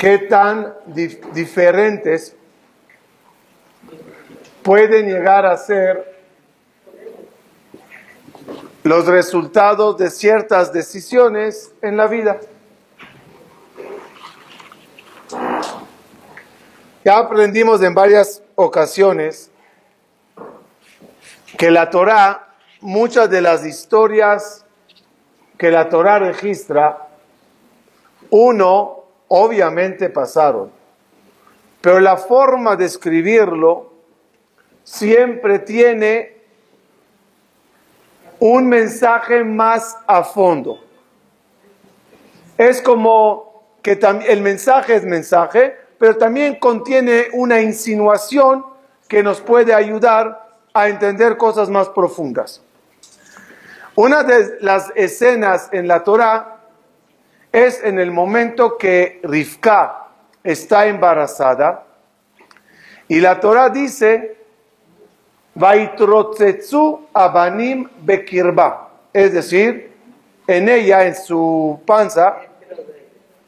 [0.00, 0.74] qué tan
[1.34, 2.34] diferentes
[4.62, 6.18] pueden llegar a ser
[8.82, 12.40] los resultados de ciertas decisiones en la vida.
[17.04, 19.50] Ya aprendimos en varias ocasiones
[21.58, 24.64] que la Torah, muchas de las historias
[25.58, 27.06] que la Torah registra,
[28.30, 28.99] uno,
[29.32, 30.72] obviamente pasaron,
[31.80, 33.92] pero la forma de escribirlo
[34.82, 36.36] siempre tiene
[38.40, 40.80] un mensaje más a fondo.
[42.58, 43.92] Es como que
[44.26, 48.66] el mensaje es mensaje, pero también contiene una insinuación
[49.06, 52.62] que nos puede ayudar a entender cosas más profundas.
[53.94, 56.59] Una de las escenas en la Torah
[57.52, 60.08] es en el momento que Rivka
[60.42, 61.84] está embarazada
[63.08, 64.36] y la Torah dice
[67.12, 68.90] abanim bekirba.
[69.12, 69.92] Es decir,
[70.46, 72.36] en ella, en su panza,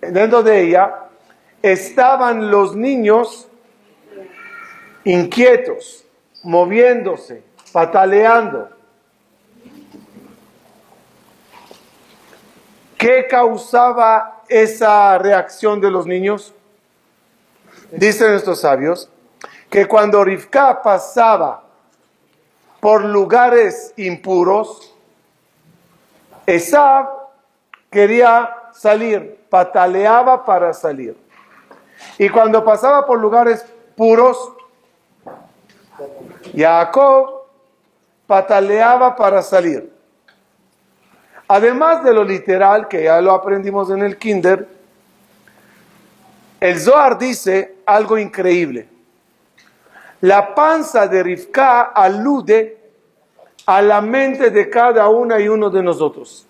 [0.01, 1.09] dentro de ella,
[1.63, 3.49] estaban los niños
[5.05, 6.05] inquietos,
[6.43, 8.69] moviéndose, pataleando.
[13.03, 16.55] ¿Qué causaba esa reacción de los niños?
[17.91, 19.11] Dicen nuestros sabios
[19.69, 21.65] que cuando Rivka pasaba
[22.79, 24.95] por lugares impuros,
[26.47, 27.09] Esab
[27.91, 31.17] quería salir, pataleaba para salir.
[32.19, 34.53] Y cuando pasaba por lugares puros,
[36.55, 37.47] Jacob
[38.29, 39.92] pataleaba para salir.
[41.53, 44.67] Además de lo literal, que ya lo aprendimos en el kinder,
[46.59, 48.89] el Zohar dice algo increíble.
[50.23, 52.81] La panza de Rivka alude
[53.67, 56.47] a la mente de cada una y uno de nosotros.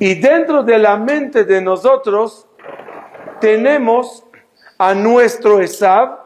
[0.00, 2.48] Y dentro de la mente de nosotros
[3.40, 4.24] tenemos
[4.76, 6.18] a nuestro Esab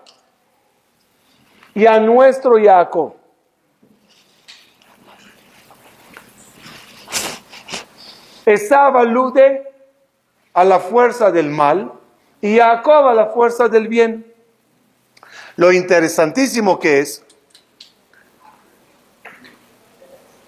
[1.74, 3.19] y a nuestro Jacob.
[8.50, 9.62] Esab alude
[10.54, 11.92] a la fuerza del mal
[12.40, 14.26] y Jacob a la fuerza del bien.
[15.56, 17.24] Lo interesantísimo que es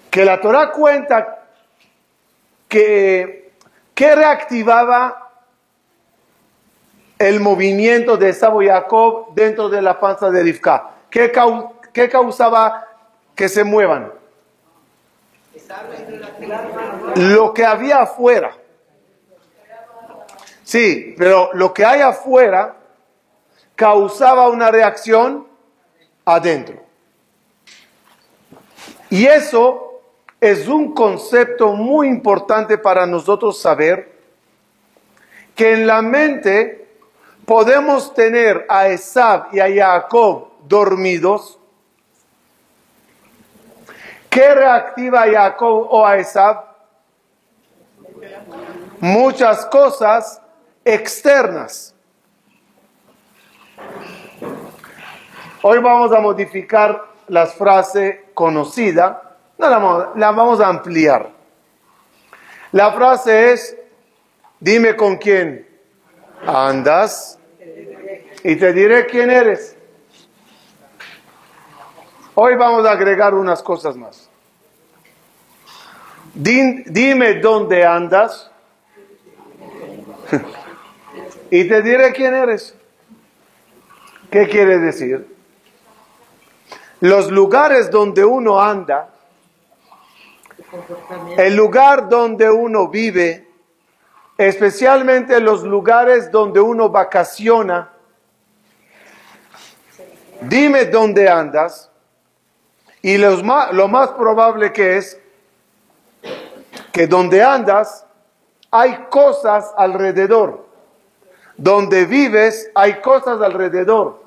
[0.09, 1.45] que la Torah cuenta
[2.67, 3.53] que,
[3.95, 5.31] que reactivaba
[7.17, 10.89] el movimiento de Sabo Jacob dentro de la panza de Rivka.
[11.09, 11.31] ¿Qué,
[11.93, 12.85] ¿Qué causaba
[13.33, 14.11] que se muevan?
[17.15, 18.55] Lo que había afuera.
[20.63, 22.75] Sí, pero lo que hay afuera
[23.75, 25.47] causaba una reacción
[26.25, 26.81] adentro.
[29.09, 30.01] Y eso
[30.39, 34.13] es un concepto muy importante para nosotros saber
[35.55, 36.87] que en la mente
[37.45, 41.59] podemos tener a Esab y a Jacob dormidos.
[44.33, 46.63] ¿Qué reactiva a Jacob o a Esab?
[48.99, 50.41] Muchas cosas
[50.83, 51.93] externas.
[55.61, 59.17] Hoy vamos a modificar las frases conocidas,
[59.59, 61.29] no la la vamos a ampliar.
[62.71, 63.77] La frase es,
[64.59, 65.67] dime con quién
[66.47, 67.37] andas
[68.43, 69.77] y te diré quién eres.
[72.35, 74.22] Hoy vamos a agregar unas cosas más.
[76.33, 78.49] Dime dónde andas
[81.51, 82.75] y te diré quién eres.
[84.31, 85.33] ¿Qué quiere decir?
[87.03, 89.09] los lugares donde uno anda,
[91.37, 93.45] el lugar donde uno vive,
[94.37, 97.91] especialmente los lugares donde uno vacaciona,
[100.39, 101.91] dime dónde andas
[103.01, 105.19] y lo más probable que es
[106.93, 108.05] que donde andas
[108.71, 110.65] hay cosas alrededor.
[111.57, 114.21] Donde vives hay cosas alrededor.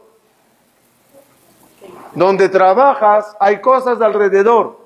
[2.13, 4.79] Donde trabajas hay cosas alrededor.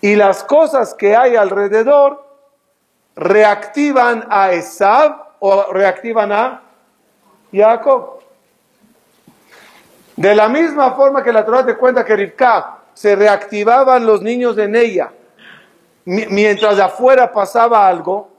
[0.00, 2.24] Y las cosas que hay alrededor
[3.16, 6.62] reactivan a Esab o reactivan a
[7.52, 8.20] Jacob.
[10.14, 14.56] De la misma forma que la Torah te cuenta que Rivka se reactivaban los niños
[14.58, 15.10] en ella
[16.06, 18.30] mientras de afuera pasaba algo,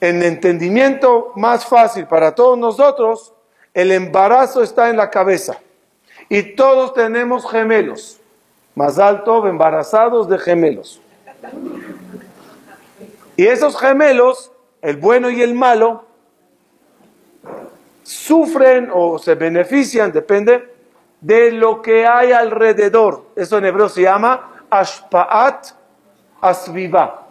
[0.00, 3.32] en entendimiento más fácil para todos nosotros,
[3.72, 5.58] el embarazo está en la cabeza.
[6.28, 8.20] Y todos tenemos gemelos.
[8.74, 11.00] Más alto, embarazados de gemelos.
[13.36, 14.50] Y esos gemelos,
[14.82, 16.04] el bueno y el malo,
[18.02, 20.74] sufren o se benefician, depende,
[21.20, 23.26] de lo que hay alrededor.
[23.36, 25.72] Eso en hebreo se llama Ashpaat
[26.40, 27.26] Asviva.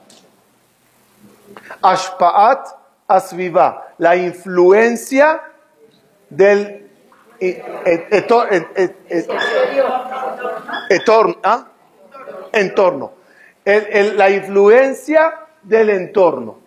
[1.82, 2.68] Ashpaat
[3.08, 5.42] Asviva, la influencia
[6.30, 6.90] del
[12.50, 13.12] entorno.
[14.16, 16.60] la influencia del entorno.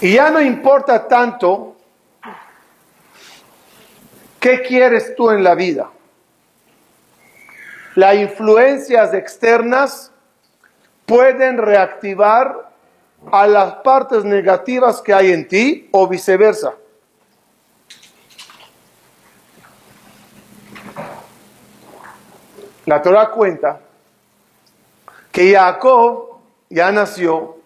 [0.00, 1.76] Y ya no importa tanto
[4.38, 5.90] qué quieres tú en la vida.
[7.98, 10.12] Las influencias externas
[11.04, 12.70] pueden reactivar
[13.32, 16.74] a las partes negativas que hay en ti o viceversa.
[22.86, 23.80] La Torah cuenta
[25.32, 26.38] que Jacob
[26.70, 27.56] ya nació,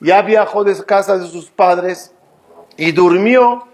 [0.00, 2.12] ya viajó de casa de sus padres
[2.76, 3.66] y durmió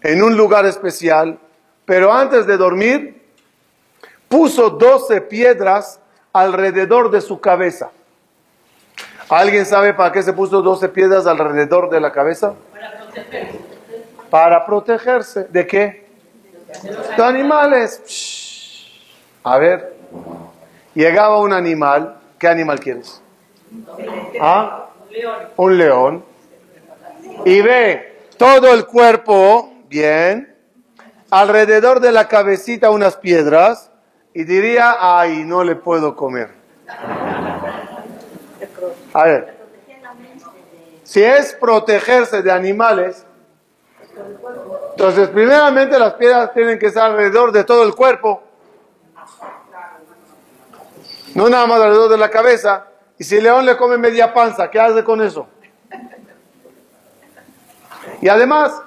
[0.00, 1.40] en un lugar especial,
[1.86, 3.21] pero antes de dormir
[4.32, 6.00] puso doce piedras
[6.32, 7.90] alrededor de su cabeza.
[9.28, 12.54] ¿Alguien sabe para qué se puso doce piedras alrededor de la cabeza?
[12.72, 13.60] Para protegerse.
[14.30, 15.44] Para protegerse.
[15.50, 16.06] ¿De qué?
[17.14, 18.00] De animales.
[19.44, 19.96] A ver,
[20.94, 23.20] llegaba un animal, ¿qué animal quieres?
[24.40, 24.86] ¿Ah?
[25.58, 26.24] Un león.
[27.44, 30.56] Y ve todo el cuerpo, bien,
[31.28, 33.91] alrededor de la cabecita unas piedras,
[34.34, 36.50] y diría, ay, no le puedo comer.
[39.12, 39.56] A ver,
[41.02, 43.26] si es protegerse de animales,
[44.92, 48.42] entonces primeramente las piedras tienen que estar alrededor de todo el cuerpo
[51.34, 52.86] no nada más alrededor de la cabeza.
[53.18, 55.46] Y si el león le come media panza, ¿qué hace con eso?
[58.20, 58.82] Y además,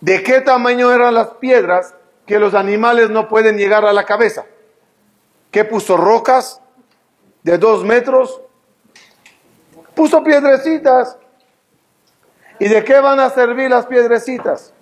[0.00, 1.94] ¿de qué tamaño eran las piedras
[2.30, 4.44] que los animales no pueden llegar a la cabeza?
[5.50, 5.96] ¿Qué puso?
[5.96, 6.62] ¿Rocas
[7.42, 8.40] de dos metros?
[9.96, 11.18] Puso piedrecitas.
[12.60, 14.72] ¿Y de qué van a servir las piedrecitas?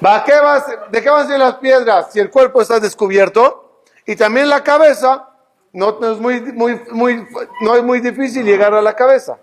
[0.00, 3.82] ¿De qué van a ser las piedras si el cuerpo está descubierto?
[4.06, 5.28] Y también la cabeza,
[5.74, 7.28] no, es muy, muy, muy,
[7.60, 9.36] no es muy difícil llegar a la cabeza.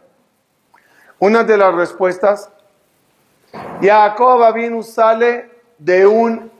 [1.20, 2.50] Una de las respuestas,
[3.80, 6.52] Jacob Abinu sale de un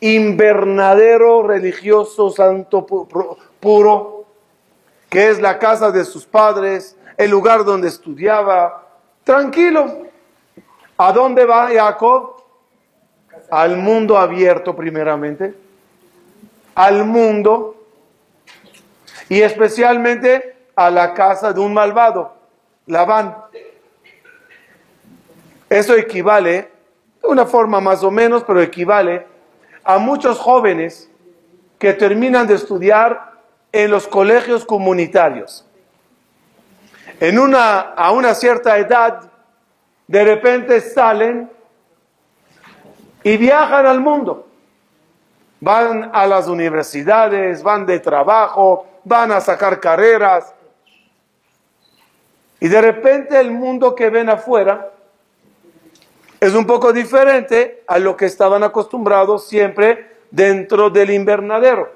[0.00, 2.86] invernadero religioso santo
[3.60, 4.26] puro,
[5.08, 8.86] que es la casa de sus padres, el lugar donde estudiaba,
[9.24, 10.06] tranquilo.
[10.96, 12.36] ¿A dónde va Jacob?
[13.50, 15.54] Al mundo abierto primeramente
[16.74, 17.76] al mundo
[19.28, 22.34] y especialmente a la casa de un malvado,
[22.86, 23.36] Labán.
[25.68, 26.70] Eso equivale,
[27.22, 29.26] de una forma más o menos, pero equivale
[29.84, 31.10] a muchos jóvenes
[31.78, 33.32] que terminan de estudiar
[33.72, 35.66] en los colegios comunitarios.
[37.20, 39.30] En una, a una cierta edad,
[40.06, 41.50] de repente salen
[43.22, 44.46] y viajan al mundo
[45.60, 50.54] van a las universidades, van de trabajo, van a sacar carreras.
[52.58, 54.90] Y de repente el mundo que ven afuera
[56.40, 61.92] es un poco diferente a lo que estaban acostumbrados siempre dentro del invernadero.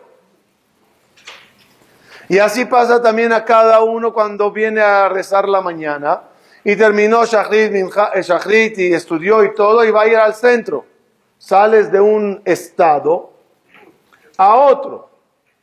[2.29, 6.23] Y así pasa también a cada uno cuando viene a rezar la mañana
[6.63, 10.87] y terminó Shachrit, y estudió y todo y va a ir al centro.
[11.39, 13.31] Sales de un estado
[14.39, 15.11] a otro,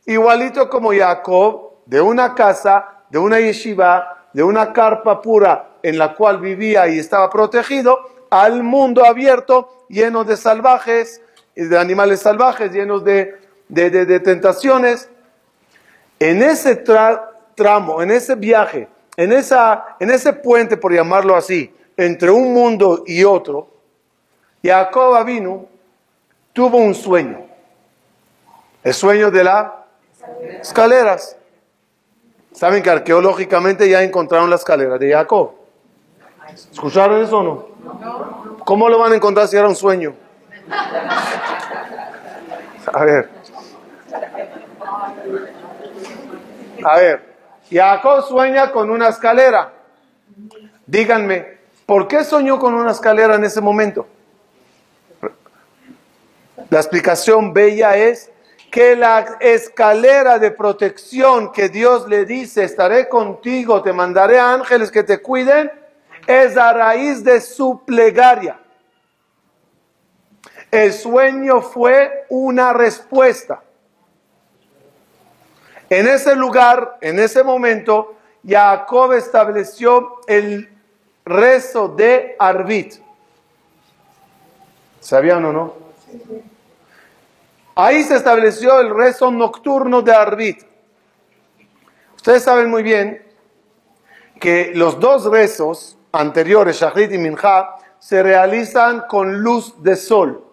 [0.06, 6.14] igualito como Jacob, de una casa, de una yeshiva, de una carpa pura en la
[6.14, 11.20] cual vivía y estaba protegido, al mundo abierto, lleno de salvajes,
[11.54, 15.10] de animales salvajes, llenos de, de, tentaciones.
[16.18, 16.76] En ese
[17.54, 23.04] tramo, en ese viaje, en, esa, en ese puente, por llamarlo así, entre un mundo
[23.06, 23.68] y otro,
[24.62, 25.66] Jacob vino,
[26.54, 27.38] tuvo un sueño.
[28.82, 29.72] El sueño de las
[30.62, 31.36] escaleras.
[32.52, 35.52] Saben que arqueológicamente ya encontraron la escalera de Jacob.
[36.72, 37.71] ¿Escucharon eso o no?
[38.64, 40.14] ¿Cómo lo van a encontrar si era un sueño?
[42.92, 43.28] A ver.
[46.84, 47.32] A ver.
[47.70, 49.72] Jacob sueña con una escalera.
[50.86, 54.06] Díganme, ¿por qué soñó con una escalera en ese momento?
[56.68, 58.30] La explicación bella es
[58.70, 65.02] que la escalera de protección que Dios le dice, estaré contigo, te mandaré ángeles que
[65.02, 65.70] te cuiden,
[66.26, 68.58] es a raíz de su plegaria.
[70.70, 73.62] El sueño fue una respuesta.
[75.90, 80.70] En ese lugar, en ese momento, Jacob estableció el
[81.24, 82.94] rezo de Arbit.
[85.00, 85.74] ¿Sabían o no?
[87.74, 90.62] Ahí se estableció el rezo nocturno de Arbit.
[92.16, 93.22] Ustedes saben muy bien
[94.40, 100.44] que los dos rezos anteriores, Shahrit y Minha, se realizan con luz de sol.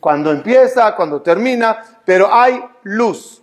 [0.00, 3.42] Cuando empieza, cuando termina, pero hay luz.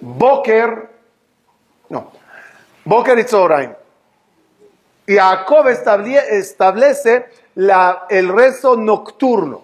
[0.00, 0.90] Boker,
[1.88, 2.10] no,
[2.84, 3.72] Boker y Tzoraim.
[5.06, 9.62] Y Jacob establece la, el rezo nocturno.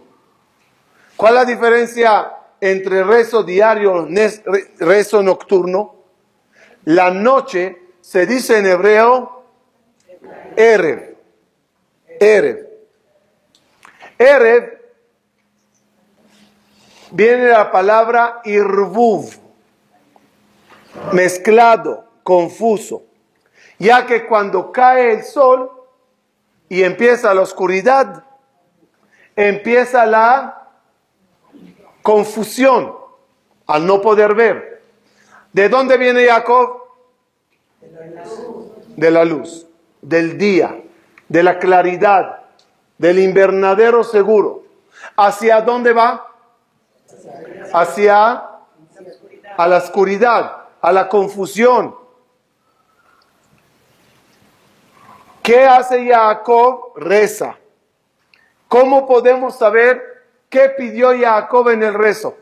[1.17, 5.97] ¿Cuál es la diferencia entre rezo diario y rezo nocturno?
[6.85, 9.42] La noche se dice en hebreo
[10.57, 11.17] Erev.
[12.21, 12.69] Erev.
[14.19, 14.83] Erev
[17.11, 19.31] viene la palabra irvuv,
[21.13, 23.03] mezclado, confuso,
[23.79, 25.71] ya que cuando cae el sol
[26.69, 28.25] y empieza la oscuridad,
[29.37, 30.69] empieza la
[32.03, 32.95] confusión
[33.67, 34.83] al no poder ver.
[35.53, 36.83] ¿De dónde viene Jacob?
[38.97, 39.67] De la luz,
[40.03, 40.83] del día,
[41.29, 42.41] de la claridad,
[42.99, 44.65] del invernadero seguro.
[45.17, 46.29] ¿Hacia dónde va?
[47.73, 48.45] Hacia
[49.57, 51.97] a la oscuridad, a la confusión.
[55.43, 56.93] ¿Qué hace Jacob?
[56.97, 57.57] Reza.
[58.69, 60.13] ¿Cómo podemos saber
[60.53, 62.37] ¿Qué pidió Jacob en el rezo?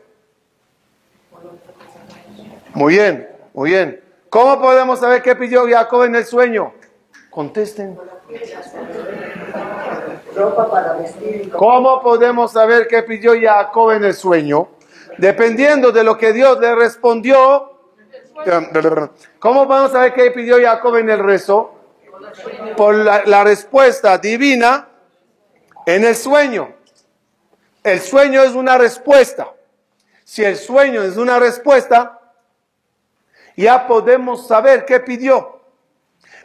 [2.73, 4.03] Muy bien, muy bien.
[4.29, 6.73] ¿Cómo podemos saber qué pidió Jacob en el sueño?
[7.31, 7.97] Contesten.
[11.57, 14.67] ¿Cómo podemos saber qué pidió Jacob en el sueño?
[15.17, 17.79] Dependiendo de lo que Dios le respondió.
[19.39, 21.73] ¿Cómo podemos saber qué pidió Jacob en el rezo?
[22.75, 24.89] Por la, la respuesta divina
[25.85, 26.75] en el sueño.
[27.81, 29.47] El sueño es una respuesta.
[30.25, 32.19] Si el sueño es una respuesta,
[33.55, 35.60] ya podemos saber qué pidió.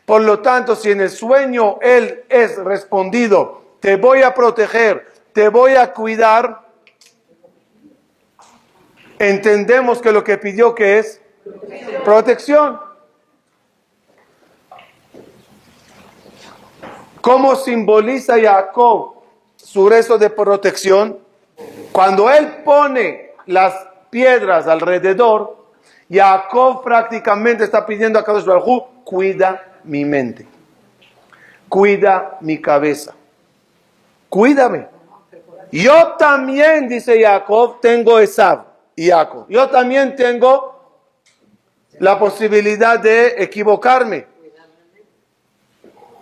[0.07, 5.49] Por lo tanto, si en el sueño él es respondido, te voy a proteger, te
[5.49, 6.61] voy a cuidar,
[9.19, 11.21] entendemos que lo que pidió que es
[12.05, 12.81] protección.
[17.21, 19.15] ¿Cómo simboliza Jacob
[19.57, 21.19] su rezo de protección?
[21.91, 23.75] Cuando él pone las
[24.11, 25.67] piedras alrededor,
[26.09, 30.47] Jacob prácticamente está pidiendo a Kadosh Baruj cuida mi mente,
[31.69, 33.15] cuida mi cabeza,
[34.29, 34.89] cuídame.
[35.73, 39.47] Yo también, dice Jacob, tengo esa y Jacob.
[39.49, 40.77] Yo también tengo
[41.99, 44.27] la posibilidad de equivocarme.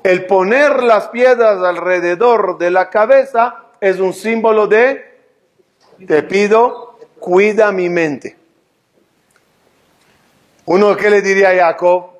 [0.02, 5.14] El poner las piedras alrededor de la cabeza es un símbolo de
[6.06, 8.37] te pido, cuida mi mente.
[10.66, 12.13] Uno, ¿qué le diría a Jacob?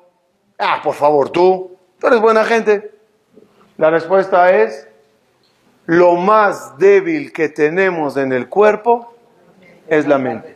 [0.57, 2.93] Ah, por favor, tú, tú eres buena gente.
[3.77, 4.87] La respuesta es,
[5.85, 9.13] lo más débil que tenemos en el cuerpo
[9.87, 10.55] es la mente.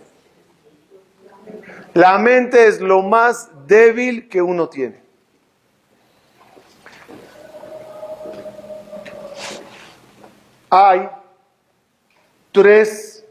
[1.94, 5.02] La mente es lo más débil que uno tiene.
[10.70, 11.10] Hay
[12.52, 13.26] tres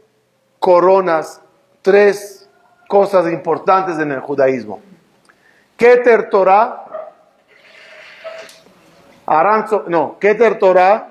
[0.59, 1.41] coronas,
[1.81, 2.49] tres
[2.87, 4.81] cosas importantes en el judaísmo.
[5.79, 6.85] Keter Torah,
[9.25, 11.07] Aranzo, no, Keter Torah,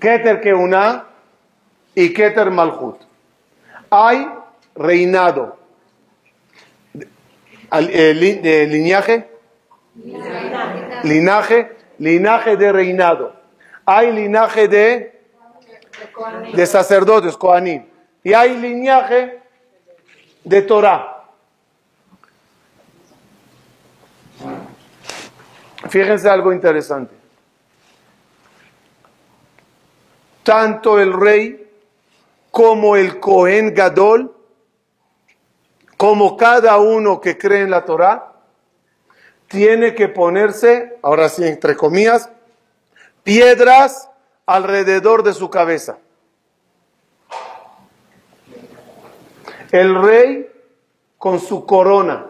[0.00, 1.06] Keter Keuna
[1.94, 2.96] y Keter Malhut.
[3.90, 4.26] Hay
[4.74, 5.58] reinado.
[7.72, 8.14] Eh,
[8.68, 9.28] ¿Lineaje?
[11.02, 13.40] Linaje, linaje de reinado
[13.90, 15.20] hay linaje de,
[16.54, 17.86] de sacerdotes, Kohanim,
[18.22, 19.40] y hay linaje
[20.44, 21.19] de Torah.
[25.88, 27.14] Fíjense algo interesante.
[30.42, 31.70] Tanto el rey
[32.50, 34.34] como el Cohen Gadol,
[35.96, 38.32] como cada uno que cree en la Torah,
[39.48, 42.30] tiene que ponerse, ahora sí, entre comillas,
[43.22, 44.08] piedras
[44.46, 45.98] alrededor de su cabeza.
[49.72, 50.50] El rey
[51.18, 52.29] con su corona.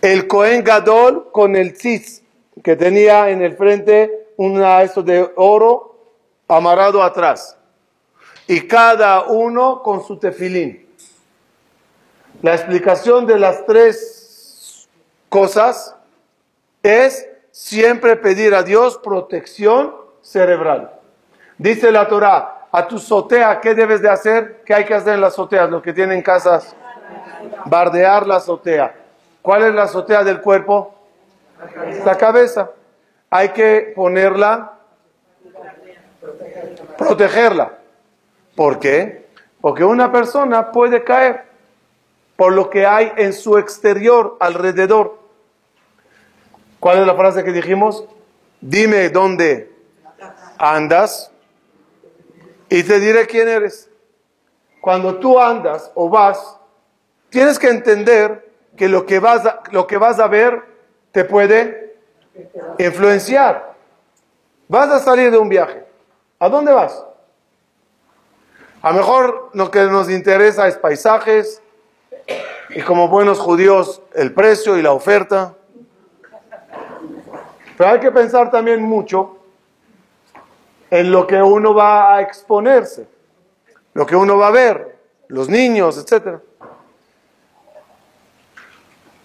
[0.00, 2.22] El Cohen Gadol con el cis
[2.62, 5.96] que tenía en el frente una esto de oro
[6.48, 7.56] amarrado atrás.
[8.46, 10.86] Y cada uno con su tefilín.
[12.42, 14.86] La explicación de las tres
[15.28, 15.96] cosas
[16.82, 20.92] es siempre pedir a Dios protección cerebral.
[21.56, 24.62] Dice la Torah, a tu azotea, ¿qué debes de hacer?
[24.66, 25.70] ¿Qué hay que hacer en las azoteas?
[25.70, 26.74] Los que tienen casas,
[27.66, 29.03] bardear la azotea.
[29.44, 30.94] ¿Cuál es la azotea del cuerpo?
[32.06, 32.70] La cabeza.
[33.28, 34.72] Hay que ponerla,
[36.96, 37.76] protegerla.
[38.56, 39.26] ¿Por qué?
[39.60, 41.44] Porque una persona puede caer
[42.36, 45.18] por lo que hay en su exterior, alrededor.
[46.80, 48.02] ¿Cuál es la frase que dijimos?
[48.62, 49.70] Dime dónde
[50.56, 51.30] andas
[52.70, 53.90] y te diré quién eres.
[54.80, 56.56] Cuando tú andas o vas,
[57.28, 58.43] tienes que entender
[58.76, 60.62] que lo que vas a, lo que vas a ver
[61.12, 61.96] te puede
[62.78, 63.74] influenciar.
[64.68, 65.84] Vas a salir de un viaje.
[66.38, 67.04] ¿A dónde vas?
[68.82, 71.62] A lo mejor lo que nos interesa es paisajes
[72.70, 75.54] y como buenos judíos el precio y la oferta.
[77.76, 79.38] Pero hay que pensar también mucho
[80.90, 83.08] en lo que uno va a exponerse,
[83.94, 84.96] lo que uno va a ver,
[85.28, 86.40] los niños, etc.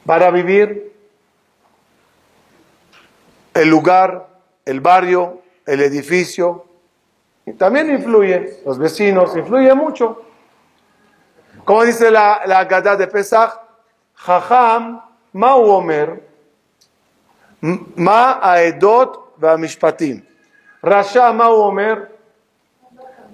[0.09, 0.91] Para vivir
[3.53, 4.25] el lugar,
[4.65, 6.65] el barrio, el edificio,
[7.45, 10.23] y también influye, los vecinos, influye mucho.
[11.63, 13.51] Como dice la, la Gada de Pesach,
[14.15, 14.99] Jajam,
[15.33, 16.27] Ma Omer,
[17.61, 20.25] Ma Aedot Mishpatim.
[20.81, 22.17] Rasha ma Omer,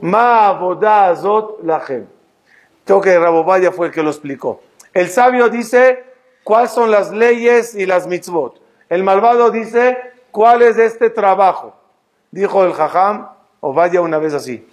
[0.02, 2.06] ma avodah azot lachem.
[2.84, 4.62] Creo que Rabobaya fue el que lo explicó.
[4.94, 6.15] El sabio dice
[6.46, 8.62] cuáles son las leyes y las mitzvot.
[8.88, 9.98] El malvado dice
[10.30, 11.76] cuál es este trabajo.
[12.30, 13.30] Dijo el jajam,
[13.60, 14.68] o vaya una vez así.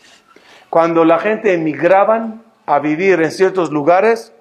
[0.68, 4.34] Cuando la gente emigraban a vivir en ciertos lugares,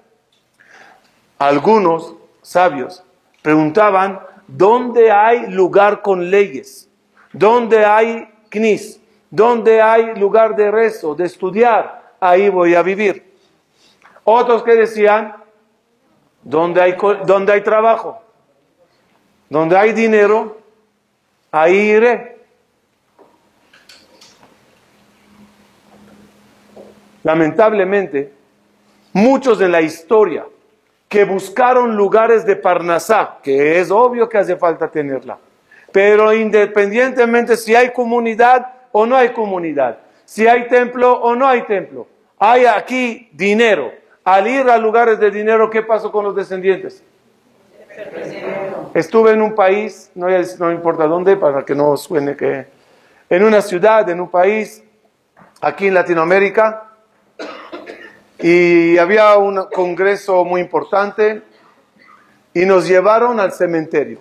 [1.38, 3.02] algunos sabios
[3.40, 6.90] preguntaban dónde hay lugar con leyes.
[7.32, 13.32] Donde hay knis, donde hay lugar de rezo, de estudiar, ahí voy a vivir.
[14.22, 15.41] Otros que decían,
[16.42, 18.22] donde hay, donde hay trabajo,
[19.48, 20.58] donde hay dinero,
[21.50, 22.38] ahí iré.
[27.22, 28.32] Lamentablemente,
[29.12, 30.44] muchos de la historia
[31.08, 35.38] que buscaron lugares de Parnasá, que es obvio que hace falta tenerla,
[35.92, 41.62] pero independientemente si hay comunidad o no hay comunidad, si hay templo o no hay
[41.62, 42.06] templo,
[42.38, 43.92] hay aquí dinero.
[44.24, 47.02] Al ir a lugares de dinero, ¿qué pasó con los descendientes?
[48.94, 52.66] Estuve en un país, no, no importa dónde, para que no suene que...
[53.28, 54.84] En una ciudad, en un país,
[55.60, 56.90] aquí en Latinoamérica,
[58.38, 61.42] y había un congreso muy importante
[62.52, 64.18] y nos llevaron al cementerio.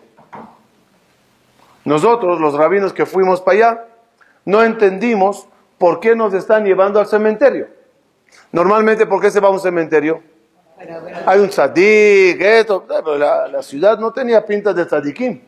[1.83, 3.85] Nosotros, los rabinos que fuimos para allá,
[4.45, 7.67] no entendimos por qué nos están llevando al cementerio.
[8.51, 10.21] Normalmente, ¿por qué se va a un cementerio?
[11.25, 12.85] Hay un tzadik, esto,
[13.17, 15.41] la, la ciudad no tenía pinta de tzadikim.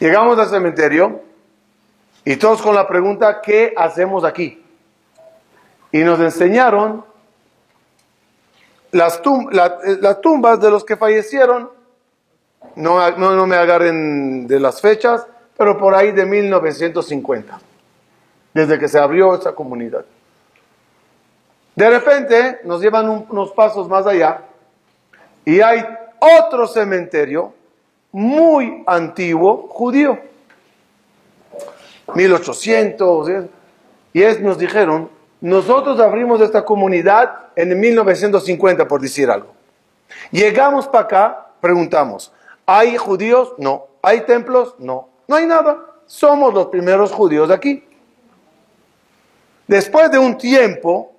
[0.00, 1.22] Llegamos al cementerio
[2.24, 4.62] y todos con la pregunta, ¿qué hacemos aquí?
[5.92, 7.04] Y nos enseñaron
[8.94, 9.20] las,
[10.00, 11.70] las tumbas de los que fallecieron
[12.76, 17.60] no, no, me agarren de las fechas, pero por ahí de 1950,
[18.52, 20.04] desde que se abrió esa comunidad.
[21.74, 24.42] De repente nos llevan unos pasos más allá
[25.44, 25.84] y hay
[26.18, 27.52] otro cementerio
[28.12, 30.18] muy antiguo judío,
[32.14, 33.46] 1800,
[34.12, 35.10] y es, nos dijeron,
[35.40, 39.48] nosotros abrimos esta comunidad en 1950, por decir algo.
[40.30, 42.32] Llegamos para acá, preguntamos,
[42.66, 43.52] ¿Hay judíos?
[43.58, 43.86] No.
[44.02, 44.74] ¿Hay templos?
[44.78, 45.08] No.
[45.28, 45.78] No hay nada.
[46.06, 47.84] Somos los primeros judíos aquí.
[49.66, 51.12] Después de un tiempo,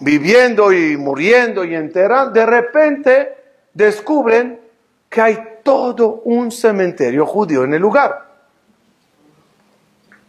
[0.00, 3.36] viviendo y muriendo y enterrando, de repente
[3.72, 4.60] descubren
[5.08, 8.28] que hay todo un cementerio judío en el lugar.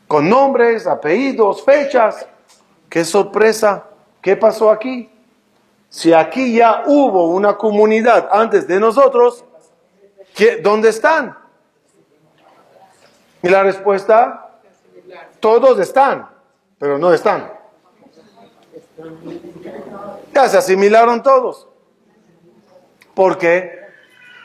[0.07, 2.27] Con nombres, apellidos, fechas.
[2.89, 3.85] ¡Qué sorpresa!
[4.21, 5.09] ¿Qué pasó aquí?
[5.89, 9.45] Si aquí ya hubo una comunidad antes de nosotros,
[10.61, 11.37] ¿dónde están?
[13.41, 14.51] Y la respuesta,
[15.39, 16.29] todos están,
[16.77, 17.60] pero no están.
[20.33, 21.67] Ya se asimilaron todos.
[23.13, 23.79] ¿Por qué?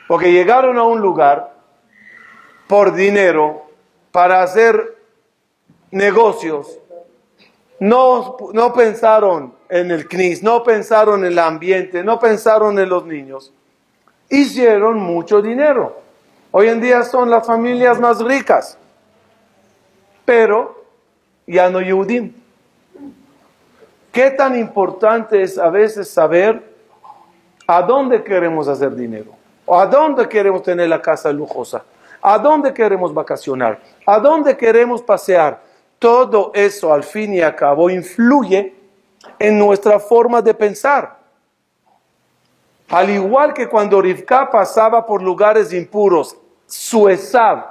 [0.08, 1.54] Porque llegaron a un lugar
[2.66, 3.66] por dinero
[4.12, 4.96] para hacer
[5.90, 6.78] negocios.
[7.78, 13.04] No, no pensaron en el CNIS, no pensaron en el ambiente, no pensaron en los
[13.04, 13.52] niños.
[14.28, 16.00] Hicieron mucho dinero.
[16.50, 18.78] Hoy en día son las familias más ricas,
[20.24, 20.84] pero
[21.46, 22.45] ya no Yehudim.
[24.16, 26.74] ¿Qué tan importante es a veces saber
[27.66, 29.32] a dónde queremos hacer dinero?
[29.66, 31.84] ¿O a dónde queremos tener la casa lujosa?
[32.22, 33.78] ¿A dónde queremos vacacionar?
[34.06, 35.60] ¿A dónde queremos pasear?
[35.98, 38.74] Todo eso al fin y al cabo influye
[39.38, 41.18] en nuestra forma de pensar.
[42.88, 47.66] Al igual que cuando Rivka pasaba por lugares impuros, su Esab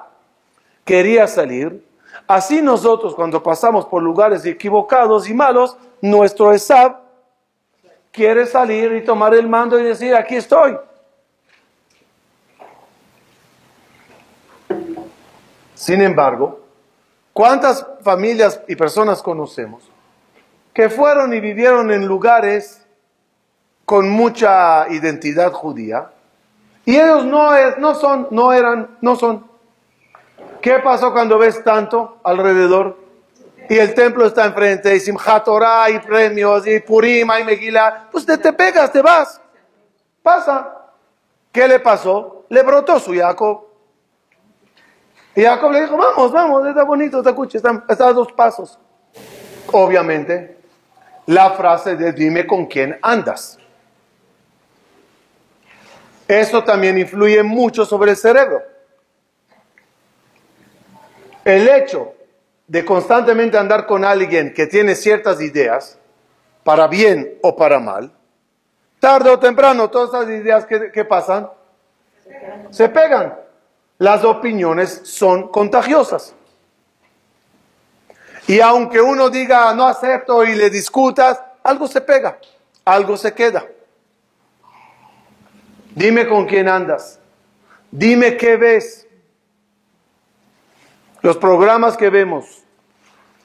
[0.84, 1.84] quería salir,
[2.28, 5.76] así nosotros cuando pasamos por lugares equivocados y malos,
[6.10, 6.98] nuestro Esab
[8.12, 10.78] quiere salir y tomar el mando y decir, aquí estoy.
[15.74, 16.62] Sin embargo,
[17.34, 19.84] ¿cuántas familias y personas conocemos
[20.74, 22.86] que fueron y vivieron en lugares
[23.84, 26.12] con mucha identidad judía
[26.86, 29.46] y ellos no, no son, no eran, no son?
[30.62, 33.05] ¿Qué pasó cuando ves tanto alrededor?
[33.70, 38.26] Y el templo está enfrente, y Simchat Torah, y premios, y Purim, y Megillah, pues
[38.26, 39.42] te, te pegas, te vas.
[40.22, 40.72] Pasa.
[41.52, 42.46] ¿Qué le pasó?
[42.50, 43.66] Le brotó su Jacob.
[45.36, 48.80] Y Jacob le dijo, vamos, vamos, está bonito, está cuchi, está, está a dos pasos.
[49.72, 50.58] Obviamente,
[51.26, 53.58] la frase de dime con quién andas.
[56.28, 58.62] Eso también influye mucho sobre el cerebro.
[61.44, 62.15] El hecho
[62.68, 65.98] de constantemente andar con alguien que tiene ciertas ideas,
[66.64, 68.12] para bien o para mal,
[69.00, 71.50] tarde o temprano todas esas ideas que, pasan
[72.72, 73.36] se pegan.
[73.98, 76.34] Las opiniones son contagiosas.
[78.48, 82.40] Y aunque uno diga no acepto y le discutas, algo se pega,
[82.84, 83.66] algo se queda.
[85.94, 87.20] Dime con quién andas.
[87.90, 89.05] Dime qué ves.
[91.26, 92.62] Los programas que vemos,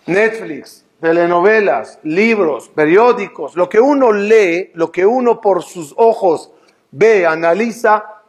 [0.05, 6.53] Netflix, telenovelas, libros, periódicos, lo que uno lee, lo que uno por sus ojos
[6.91, 8.21] ve, analiza,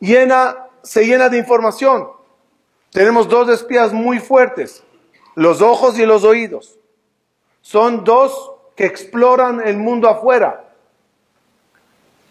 [0.00, 2.08] llena, se llena de información.
[2.90, 4.82] Tenemos dos espías muy fuertes,
[5.34, 6.78] los ojos y los oídos.
[7.60, 10.64] Son dos que exploran el mundo afuera.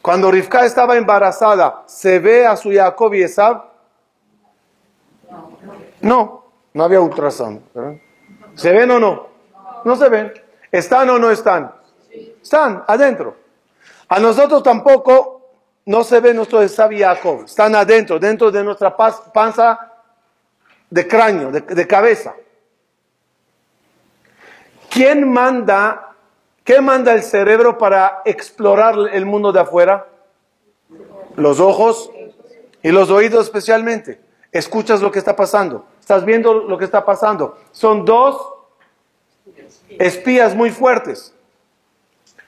[0.01, 3.63] Cuando Rivka estaba embarazada, ¿se ve a su Jacob y Esab?
[6.01, 6.46] No.
[6.73, 7.62] No había ultrasound.
[8.56, 9.27] ¿Se ven o no?
[9.86, 10.34] No se ven.
[10.71, 11.71] ¿Están o no están?
[12.41, 13.36] Están adentro.
[14.10, 15.38] A nosotros tampoco
[15.86, 17.45] no se ve nuestro Jacob.
[17.45, 19.93] Están adentro, dentro de nuestra panza
[20.89, 22.34] de cráneo, de, de cabeza.
[24.89, 26.15] ¿Quién manda,
[26.63, 30.08] qué manda el cerebro para explorar el mundo de afuera?
[31.36, 32.10] Los ojos
[32.82, 34.19] y los oídos especialmente.
[34.51, 35.86] Escuchas lo que está pasando.
[36.07, 37.57] Estás viendo lo que está pasando.
[37.73, 38.53] Son dos
[39.89, 41.33] espías muy fuertes.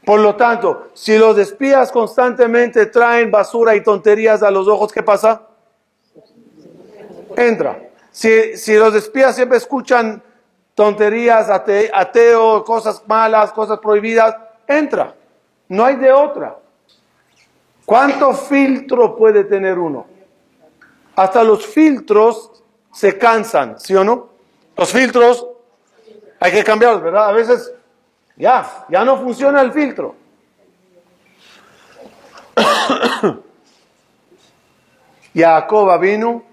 [0.05, 5.03] Por lo tanto, si los espías constantemente traen basura y tonterías a los ojos, ¿qué
[5.03, 5.41] pasa?
[7.35, 7.89] Entra.
[8.11, 10.23] Si, si los espías siempre escuchan
[10.73, 15.15] tonterías, ateo, cosas malas, cosas prohibidas, entra.
[15.67, 16.57] No hay de otra.
[17.83, 20.07] ¿Cuánto filtro puede tener uno?
[21.13, 22.58] Hasta los filtros
[22.91, 24.29] se cansan, ¿sí o no?
[24.77, 25.47] Los filtros
[26.39, 27.29] hay que cambiarlos, ¿verdad?
[27.29, 27.71] A veces
[28.35, 30.15] ya, ya no funciona el filtro.
[35.33, 36.43] Jacob vino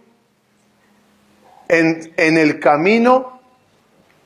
[1.69, 3.41] en, en el camino,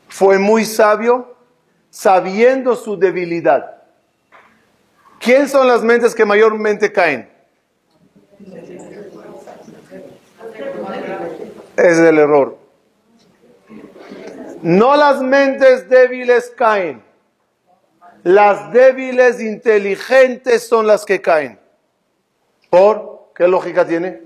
[0.09, 1.37] fue muy sabio,
[1.91, 3.83] sabiendo su debilidad.
[5.19, 7.31] ¿Quién son las mentes que mayormente caen?
[11.81, 12.59] Es el error.
[14.63, 17.03] No las mentes débiles caen.
[18.23, 21.59] Las débiles inteligentes son las que caen.
[22.69, 24.23] ¿Por qué lógica tiene?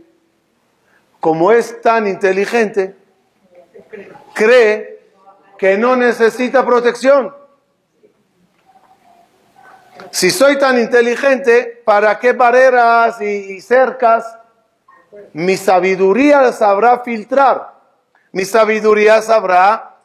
[1.21, 2.97] Como es tan inteligente,
[4.35, 4.95] cree
[5.57, 7.35] que no necesita protección.
[10.11, 14.39] Si soy tan inteligente, ¿para qué barreras y, cercas?
[15.33, 17.75] Mi sabiduría sabrá filtrar.
[18.33, 19.97] Mi sabiduría sabrá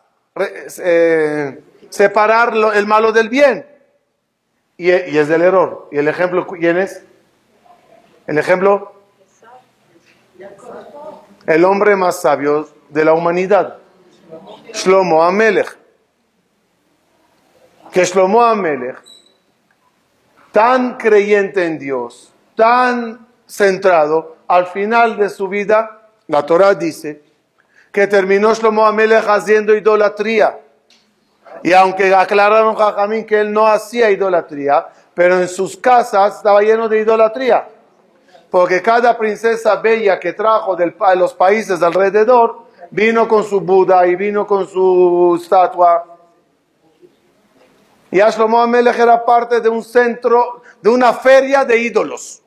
[0.83, 3.65] eh, separar el malo del bien.
[4.77, 5.89] Y, y, es del error.
[5.91, 7.03] ¿Y el ejemplo quién es?
[8.27, 8.93] El ejemplo,
[11.47, 13.77] el hombre más sabio de la humanidad,
[14.71, 15.77] Shlomo Amelech.
[17.91, 18.97] Que Shlomo Amelech,
[20.51, 27.23] tan creyente en Dios, tan centrado, al final de su vida, la Torah dice
[27.91, 30.59] que terminó Shlomo Amelech haciendo idolatría.
[31.63, 36.89] Y aunque aclararon Jajamín que él no hacía idolatría, pero en sus casas estaba lleno
[36.89, 37.65] de idolatría
[38.49, 44.15] porque cada princesa bella que trajo de los países alrededor vino con su Buda y
[44.15, 46.05] vino con su estatua.
[48.11, 52.41] Y Ashlomo Amelech era parte de un centro, de una feria de ídolos.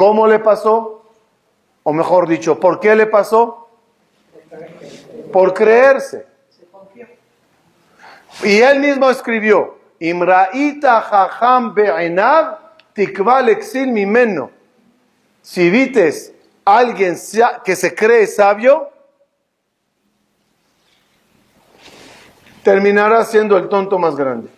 [0.00, 1.02] ¿Cómo le pasó?
[1.82, 3.68] O mejor dicho, ¿por qué le pasó?
[5.30, 6.26] Por creerse.
[8.42, 12.56] Y él mismo escribió, Imraita jajam be'enav
[12.94, 14.50] tikval exil mimeno.
[15.42, 16.32] Si vites
[16.64, 17.14] alguien
[17.62, 18.88] que se cree sabio,
[22.62, 24.48] terminará siendo el tonto más grande.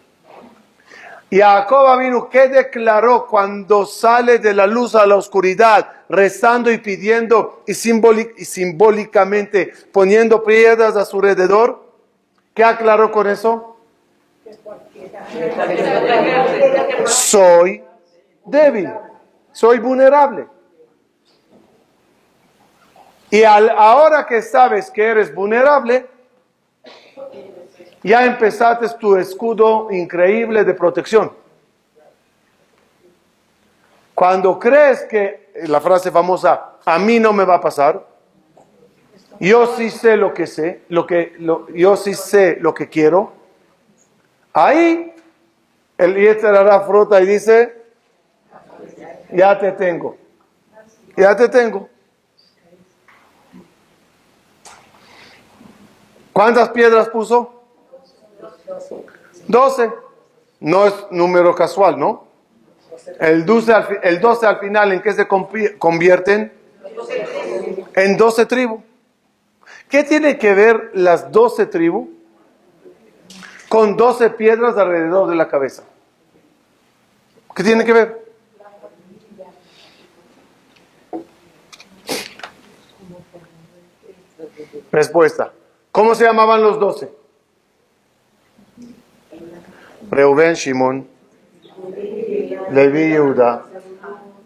[1.32, 6.76] Y Jacob vino, ¿qué declaró cuando sale de la luz a la oscuridad, rezando y
[6.76, 11.86] pidiendo y, y simbólicamente poniendo piedras a su alrededor?
[12.52, 13.78] ¿Qué aclaró con eso?
[17.06, 17.82] Soy
[18.44, 18.92] débil,
[19.52, 20.46] soy vulnerable.
[23.30, 26.06] Y ahora que sabes que eres vulnerable,
[28.02, 31.32] ya empezaste tu escudo increíble de protección.
[34.14, 38.06] Cuando crees que, la frase famosa, a mí no me va a pasar,
[39.40, 41.36] yo sí sé lo que sé, lo que,
[41.74, 43.42] yo sí sé lo que quiero,
[44.52, 45.14] Ahí
[45.96, 47.74] el Yetzer hará fruta y dice,
[49.30, 50.16] ya te tengo,
[51.16, 51.88] ya te tengo.
[56.32, 57.61] ¿Cuántas piedras puso?
[59.48, 59.90] Doce.
[60.60, 62.26] No es número casual, ¿no?
[63.18, 66.52] El 12 al, el 12 al final, ¿en qué se convierten?
[67.94, 68.80] En doce tribus.
[69.88, 72.08] ¿Qué tiene que ver las doce tribus?
[73.72, 75.82] con 12 piedras alrededor de la cabeza.
[77.56, 78.22] ¿Qué tiene que ver?
[84.90, 85.54] Respuesta.
[85.90, 87.10] ¿Cómo se llamaban los 12?
[90.12, 91.08] Reuben, Shimon,
[92.70, 93.62] Levi, Yehuda,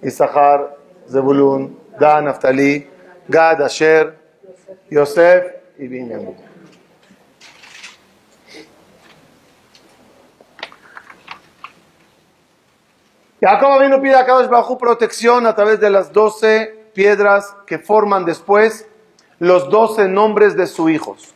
[0.01, 0.77] Isahar,
[1.11, 2.87] Zebulun, Dan, Naftali,
[3.27, 4.17] Gad, Asher,
[4.89, 5.45] Yosef
[5.77, 6.37] y Binyamin.
[13.41, 18.25] Jacob vino pide a Kadosh bajo protección a través de las doce piedras que forman
[18.25, 18.89] después
[19.41, 21.35] los doce nombres de sus hijos.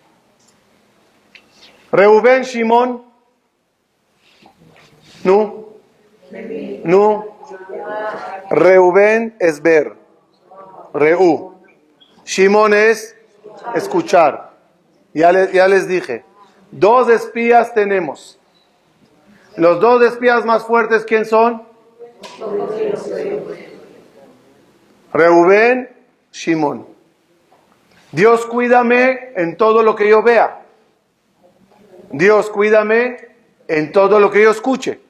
[1.91, 3.10] Reuben, Shimon,
[5.25, 5.69] no,
[6.85, 7.37] no,
[8.51, 9.95] Reuben es ver,
[10.95, 11.55] Reu,
[12.25, 13.17] Shimon es
[13.75, 14.51] escuchar.
[15.13, 16.25] Ya, ya les dije,
[16.71, 18.39] dos espías tenemos.
[19.57, 21.63] Los dos espías más fuertes, ¿quién son?
[25.13, 25.91] Reubén,
[26.33, 26.87] Shimón.
[28.13, 30.63] Dios cuídame en todo lo que yo vea.
[32.13, 33.29] Dios cuídame
[33.69, 35.01] en todo lo que yo escuche.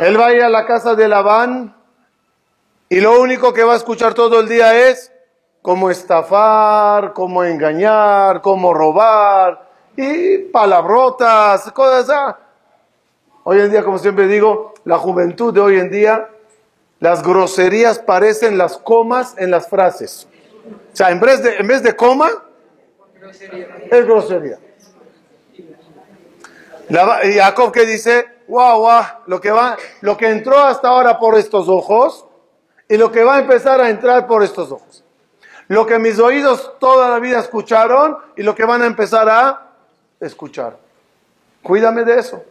[0.00, 1.76] Él va a ir a la casa de Labán
[2.88, 5.12] y lo único que va a escuchar todo el día es
[5.60, 12.36] cómo estafar, cómo engañar, cómo robar y palabrotas, cosas.
[13.44, 16.30] Hoy en día, como siempre digo, la juventud de hoy en día,
[16.98, 20.26] las groserías parecen las comas en las frases.
[20.94, 22.30] O sea, en vez de, en vez de coma,
[23.90, 24.58] es grosería.
[27.24, 31.38] y Jacob que dice, wow, wow, lo que, va, lo que entró hasta ahora por
[31.38, 32.26] estos ojos
[32.88, 35.04] y lo que va a empezar a entrar por estos ojos.
[35.68, 39.70] Lo que mis oídos toda la vida escucharon y lo que van a empezar a
[40.18, 40.76] escuchar.
[41.62, 42.42] Cuídame de eso.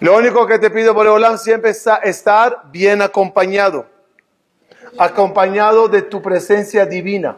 [0.00, 3.86] Lo único que te pido, Boreolán, siempre es estar bien acompañado.
[4.98, 7.36] Acompañado de tu presencia divina.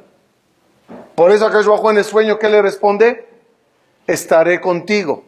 [1.14, 3.28] Por eso acá bajo en el sueño, ¿qué le responde?
[4.08, 5.22] estaré contigo.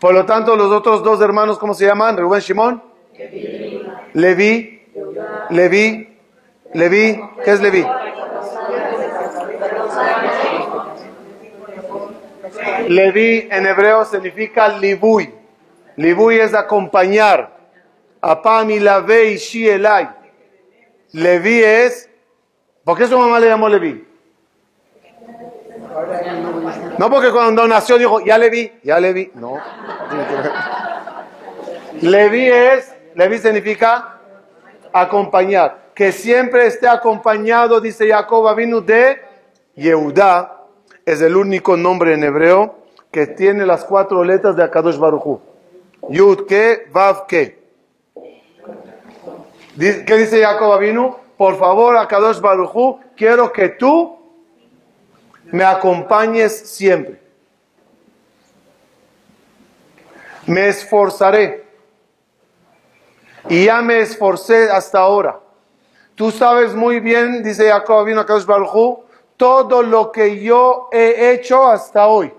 [0.00, 2.16] Por lo tanto, los otros dos hermanos, ¿cómo se llaman?
[2.16, 2.82] Rubén Shimón.
[4.14, 4.82] Levi.
[5.50, 6.18] Levi.
[6.72, 7.20] Levi.
[7.44, 7.86] ¿Qué es Levi?
[12.88, 15.34] Levi en hebreo significa libui.
[15.96, 17.58] Libui es acompañar.
[19.06, 19.38] Ve y.
[21.12, 22.08] Levi es.
[22.84, 24.09] ¿Por qué su mamá le llamó Levi?
[26.98, 29.30] No porque cuando nació dijo, ya le vi, ya le vi.
[29.34, 29.56] No.
[32.00, 34.18] Levi es, Levi significa
[34.92, 35.90] acompañar.
[35.94, 39.20] Que siempre esté acompañado, dice Jacob vino de
[39.74, 40.56] Yehuda.
[41.04, 42.76] Es el único nombre en hebreo
[43.10, 45.40] que tiene las cuatro letras de Akadosh Baruchu.
[46.08, 47.58] Yud ke, Vav ke.
[49.78, 51.18] ¿Qué dice Jacob vino?
[51.36, 54.19] Por favor, Akadosh Baruchu, quiero que tú
[55.52, 57.20] me acompañes siempre.
[60.46, 61.64] Me esforzaré.
[63.48, 65.40] Y ya me esforcé hasta ahora.
[66.14, 69.04] Tú sabes muy bien, dice Jacob vino Baruchu,
[69.36, 72.32] todo lo que yo he hecho hasta hoy.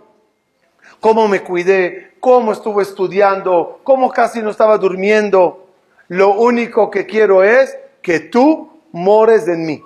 [1.00, 5.66] Cómo me cuidé, cómo estuve estudiando, cómo casi no estaba durmiendo.
[6.10, 9.84] Lo único que quiero es que tú mores en mí.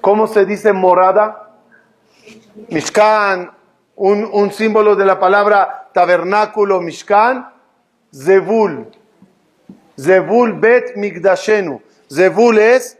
[0.00, 1.45] ¿Cómo se dice morada?
[2.68, 3.52] Mishkan,
[3.96, 7.52] un, símbolo de la palabra tabernáculo, Mishkan,
[8.12, 8.86] Zebul.
[9.98, 11.80] Zebul bet Migdashenu.
[12.10, 12.98] Zebul es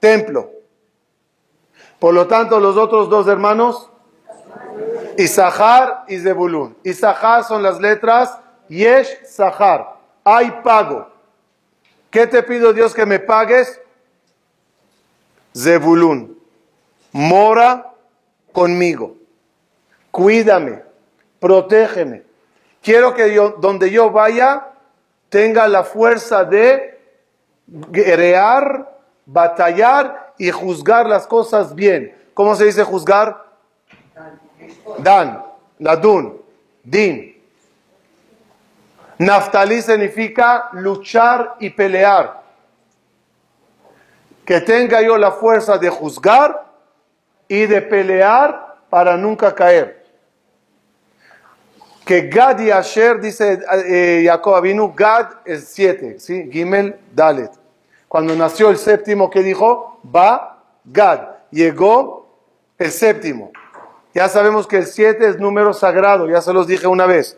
[0.00, 0.50] templo.
[1.98, 3.90] Por lo tanto, los otros dos hermanos,
[5.16, 6.76] Isahar y Zebulun.
[6.82, 9.96] Isahar son las letras Yesh Sahar.
[10.24, 11.08] Hay pago.
[12.10, 13.80] ¿Qué te pido Dios que me pagues?
[15.56, 16.38] Zebulun.
[17.12, 17.93] Mora
[18.54, 19.16] conmigo.
[20.12, 20.82] Cuídame,
[21.40, 22.22] protégeme.
[22.80, 24.68] Quiero que yo, donde yo vaya,
[25.28, 27.00] tenga la fuerza de
[27.66, 32.16] guerrear, batallar y juzgar las cosas bien.
[32.32, 33.44] ¿Cómo se dice juzgar?
[34.98, 35.44] Dan,
[35.80, 36.40] ladun,
[36.84, 37.42] din.
[39.18, 42.42] Naftali significa luchar y pelear.
[44.44, 46.63] Que tenga yo la fuerza de juzgar
[47.48, 50.04] y de pelear para nunca caer.
[52.04, 56.50] Que Gad y Asher, dice eh, Jacob Avinu, Gad es siete, ¿sí?
[56.52, 57.50] Gimel, Dalet.
[58.08, 60.00] Cuando nació el séptimo, ¿qué dijo?
[60.14, 61.28] Va, Gad.
[61.50, 62.28] Llegó
[62.78, 63.52] el séptimo.
[64.12, 67.36] Ya sabemos que el siete es número sagrado, ya se los dije una vez.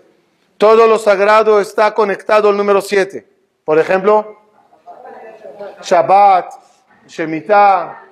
[0.58, 3.26] Todo lo sagrado está conectado al número siete.
[3.64, 4.40] Por ejemplo,
[5.82, 6.52] Shabbat,
[7.06, 8.05] Shemitah,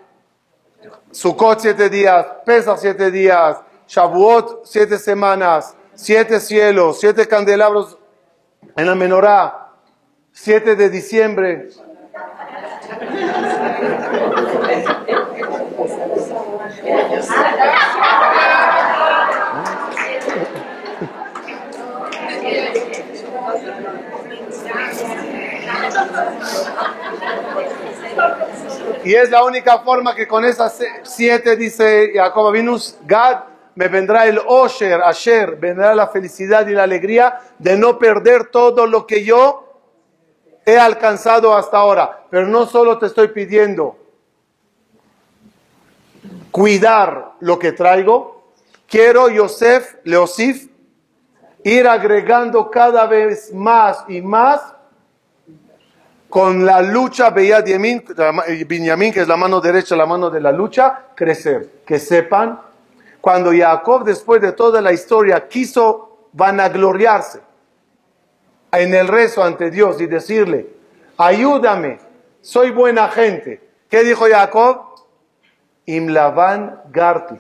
[1.14, 7.96] Sukkot siete días, Pesach siete días, Shavuot siete semanas, siete cielos, siete candelabros
[8.76, 9.70] en la menorá,
[10.32, 11.68] siete de diciembre.
[29.04, 34.26] Y es la única forma que con esas siete, dice Jacob Vinus, Gad, me vendrá
[34.26, 39.22] el Osher, Asher, vendrá la felicidad y la alegría de no perder todo lo que
[39.24, 39.82] yo
[40.64, 42.24] he alcanzado hasta ahora.
[42.30, 43.98] Pero no solo te estoy pidiendo
[46.50, 48.52] cuidar lo que traigo,
[48.88, 50.68] quiero, Yosef, Leosif,
[51.64, 54.73] ir agregando cada vez más y más
[56.34, 57.64] con la lucha Beyad
[58.66, 61.82] Binyamin, que es la mano derecha, la mano de la lucha, crecer.
[61.86, 62.60] Que sepan,
[63.20, 67.40] cuando Jacob, después de toda la historia, quiso vanagloriarse
[68.72, 70.70] en el rezo ante Dios y decirle,
[71.18, 72.00] ayúdame,
[72.40, 73.62] soy buena gente.
[73.88, 74.86] ¿Qué dijo Jacob?
[75.86, 77.36] Imlavan Garti.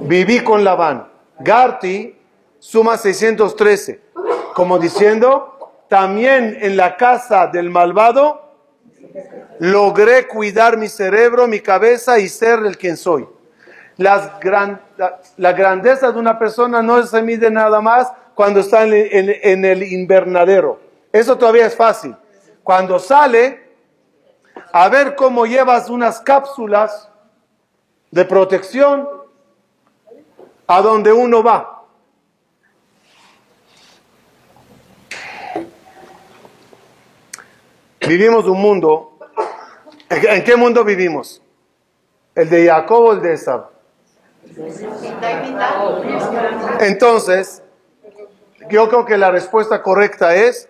[0.00, 1.08] Viví con Labán.
[1.38, 2.14] Garti
[2.58, 4.02] suma 613.
[4.52, 5.53] Como diciendo,
[5.88, 8.44] también en la casa del malvado
[9.58, 13.28] logré cuidar mi cerebro, mi cabeza y ser el quien soy.
[13.96, 14.30] Las
[15.36, 20.80] la, grandeza de una persona no se mide nada más cuando está en, el invernadero.
[21.12, 22.16] Eso todavía es fácil.
[22.64, 23.62] Cuando sale,
[24.72, 27.08] a ver cómo llevas unas cápsulas
[28.10, 29.08] de protección
[30.66, 31.73] a donde uno va.
[38.06, 39.18] Vivimos un mundo.
[40.10, 41.42] ¿En qué mundo vivimos?
[42.34, 43.70] ¿El de Jacob o el de Esab?
[46.80, 47.62] Entonces,
[48.68, 50.68] yo creo que la respuesta correcta es,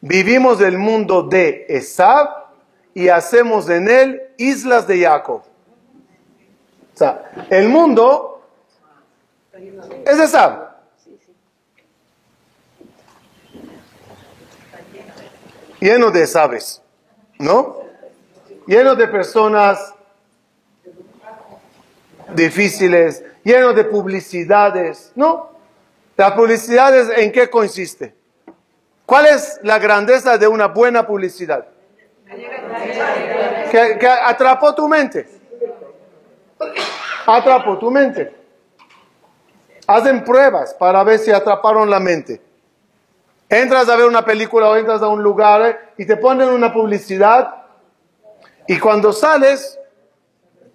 [0.00, 2.28] vivimos del mundo de Esab
[2.94, 5.42] y hacemos en él islas de Jacob.
[6.94, 8.42] O sea, el mundo
[10.04, 10.69] es Esab.
[15.80, 16.82] Lleno de sabes,
[17.38, 17.80] ¿no?
[18.66, 19.94] Lleno de personas
[22.34, 25.50] difíciles, lleno de publicidades, ¿no?
[26.16, 28.14] La publicidad en qué consiste?
[29.06, 31.66] ¿Cuál es la grandeza de una buena publicidad?
[33.70, 35.26] Que, atrapó tu mente.
[37.26, 38.32] Atrapó tu mente.
[39.86, 42.40] Hacen pruebas para ver si atraparon la mente.
[43.50, 47.60] Entras a ver una película o entras a un lugar y te ponen una publicidad
[48.70, 49.76] y cuando sales,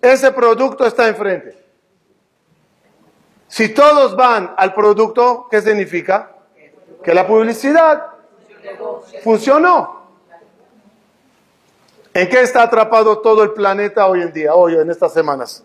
[0.02, 1.58] ese producto está enfrente.
[3.48, 6.32] Si todos van al producto, ¿qué significa?
[7.02, 8.08] Que la publicidad
[9.24, 10.02] funcionó.
[12.14, 15.64] ¿En qué está atrapado todo el planeta hoy en día, hoy en estas semanas?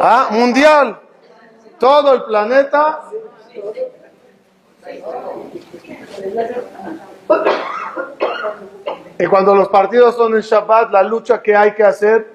[0.00, 0.98] Ah, mundial.
[1.78, 3.07] Todo el planeta.
[9.18, 12.32] Y cuando los partidos son en Shabbat, la lucha que hay que hacer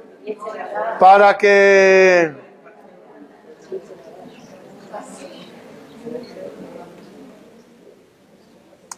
[1.00, 2.44] para que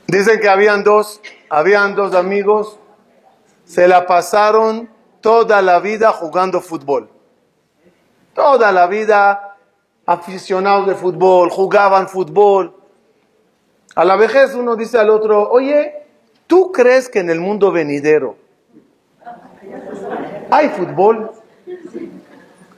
[0.08, 2.80] Dicen que habían dos, habían dos amigos,
[3.66, 4.90] se la pasaron
[5.20, 7.10] toda la vida jugando fútbol.
[8.34, 9.58] Toda la vida
[10.06, 12.75] aficionados de fútbol, jugaban fútbol.
[13.96, 16.06] A la vejez uno dice al otro, oye,
[16.48, 18.36] ¿tú crees que en el mundo venidero
[20.52, 21.32] hay fútbol?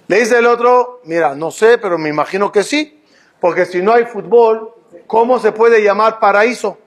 [0.07, 3.03] Le dice el otro, mira, no sé, pero me imagino que sí,
[3.41, 4.73] porque si no hay fútbol,
[5.07, 6.77] ¿cómo se puede llamar paraíso?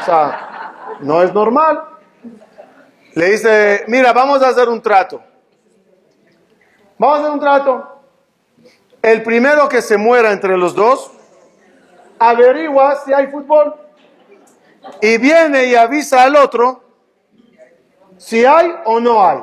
[0.00, 1.82] O sea, no es normal.
[3.14, 5.22] Le dice, mira, vamos a hacer un trato.
[6.98, 8.00] Vamos a hacer un trato.
[9.02, 11.12] El primero que se muera entre los dos,
[12.18, 13.74] averigua si hay fútbol.
[15.00, 16.82] Y viene y avisa al otro
[18.16, 19.38] si hay o no hay.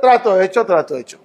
[0.00, 1.18] trato hecho, trato hecho.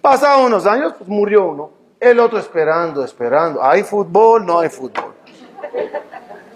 [0.00, 1.70] Pasados unos años, pues murió uno.
[1.98, 3.62] El otro esperando, esperando.
[3.62, 4.44] ¿Hay fútbol?
[4.44, 5.14] No hay fútbol.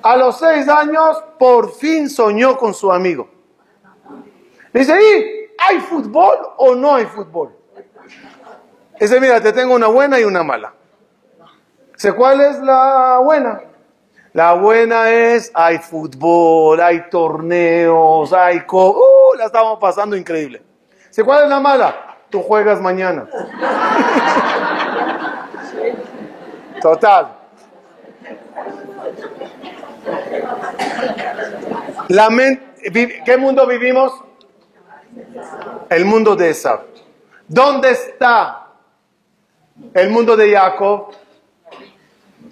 [0.03, 3.29] A los seis años, por fin soñó con su amigo.
[4.73, 7.57] dice, ¿y hay fútbol o no hay fútbol?
[8.99, 10.75] Dice, mira, te tengo una buena y una mala.
[12.01, 13.61] Dice, ¿cuál es la buena?
[14.33, 18.61] La buena es, hay fútbol, hay torneos, hay...
[18.61, 19.37] Co ¡Uh!
[19.37, 20.63] La estamos pasando increíble.
[21.09, 22.17] Dice, ¿cuál es la mala?
[22.31, 23.29] Tú juegas mañana.
[26.81, 27.37] Total.
[32.09, 32.31] La
[33.27, 34.11] ¿Qué mundo vivimos?
[35.91, 36.81] El mundo de Esab.
[37.47, 38.69] ¿Dónde está
[39.93, 41.20] el mundo de Jacob?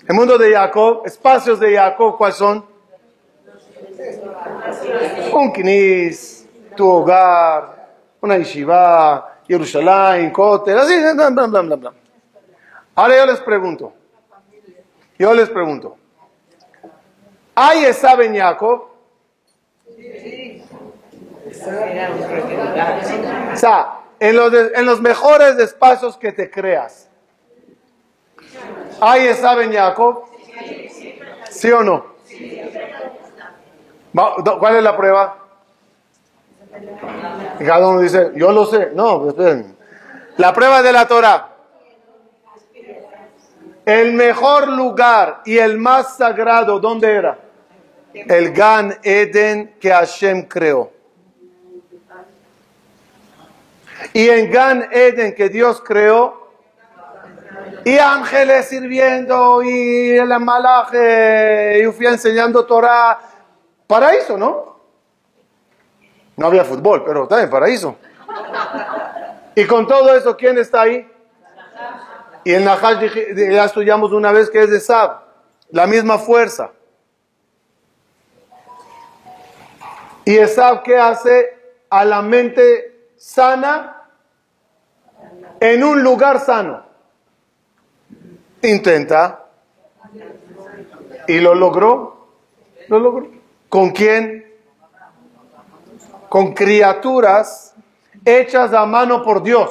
[0.08, 2.64] El mundo de Jacob, espacios de Jacob, ¿cuáles son?
[5.34, 7.90] Un knis, tu hogar,
[8.22, 11.92] una yeshiva, Jerusalén, Kotel, así, bla, bla, bla, bla.
[12.94, 13.92] Ahora yo les pregunto,
[15.18, 15.98] yo les pregunto,
[17.54, 18.88] ¿hay Esab en Jacob?
[23.52, 27.07] O sea, en los, en los mejores espacios que te creas.
[29.00, 30.24] ¿Hay está en Jacob?
[31.50, 32.06] ¿Sí o no?
[34.12, 35.44] ¿Cuál es la prueba?
[37.58, 38.90] cada uno dice, yo lo sé.
[38.94, 39.34] No.
[40.36, 41.48] La prueba de la Torah.
[43.84, 47.38] El mejor lugar y el más sagrado, ¿dónde era?
[48.26, 50.92] el Gan Eden que Hashem creó.
[54.12, 56.37] Y en Gan Eden que Dios creó,
[57.88, 63.18] y ángeles sirviendo, y el malaje, y fui enseñando Torah,
[63.86, 64.78] paraíso, ¿no?
[66.36, 67.96] No había fútbol, pero también paraíso.
[69.54, 71.10] Y con todo eso, ¿quién está ahí?
[72.44, 75.20] Y en Nahash ya estudiamos una vez que es de Sab,
[75.70, 76.72] la misma fuerza.
[80.26, 81.56] ¿Y Esab qué hace
[81.88, 84.02] a la mente sana
[85.58, 86.87] en un lugar sano?
[88.62, 89.46] Intenta.
[91.26, 92.28] ¿Y lo logró?
[92.88, 93.28] ¿Lo logró?
[93.68, 94.46] ¿Con quién?
[96.28, 97.74] Con criaturas
[98.24, 99.70] hechas a mano por Dios.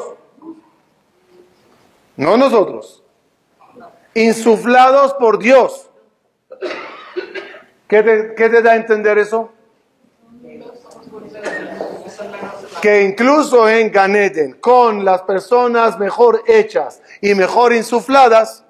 [2.16, 3.04] no nosotros,
[4.14, 5.90] insuflados por Dios.
[7.88, 9.52] ¿Qué te, qué te da a entender eso?
[12.82, 18.64] Que incluso en Ganeden, con las personas mejor hechas y mejor insufladas,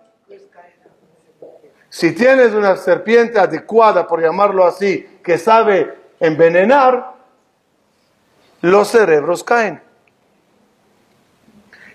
[1.97, 7.15] si tienes una serpiente adecuada, por llamarlo así, que sabe envenenar,
[8.61, 9.81] los cerebros caen.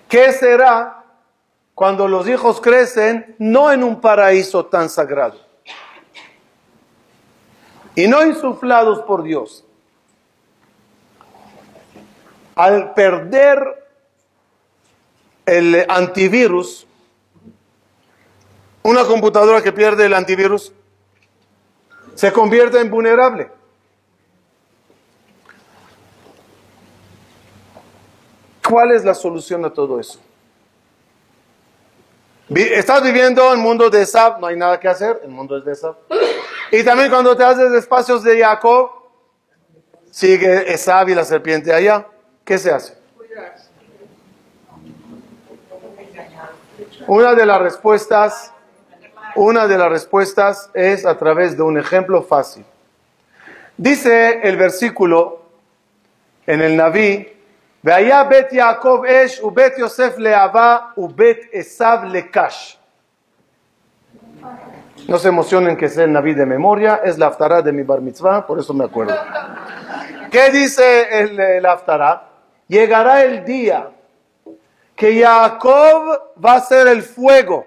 [0.08, 1.04] ¿Qué será
[1.72, 5.38] cuando los hijos crecen no en un paraíso tan sagrado?
[7.94, 9.64] Y no insuflados por Dios.
[12.56, 13.86] Al perder
[15.46, 16.88] el antivirus,
[18.82, 20.72] una computadora que pierde el antivirus
[22.14, 23.50] se convierte en vulnerable.
[28.68, 30.20] ¿Cuál es la solución a todo eso?
[32.48, 35.64] Estás viviendo en el mundo de Esab, no hay nada que hacer, el mundo es
[35.64, 35.96] de Esab.
[36.70, 38.90] Y también cuando te haces espacios de Jacob,
[40.10, 42.06] sigue Esab y la serpiente allá.
[42.44, 42.96] ¿Qué se hace?
[47.06, 48.51] Una de las respuestas,
[49.35, 52.65] una de las respuestas es a través de un ejemplo fácil.
[53.77, 55.41] Dice el versículo
[56.47, 57.37] en el Naví,
[57.83, 62.77] והיה בית יעקב אש ובית יוסף להבה ובית עשיו לקש.
[65.07, 68.01] No se emocionen que sea el Naví de memoria, es la Aftará de mi bar
[68.01, 69.15] mitzvah, por eso me acuerdo.
[70.31, 72.23] ¿Qué dice el, el Aftará?
[72.67, 73.89] Llegará el día
[74.95, 77.65] que Jacob va a ser el fuego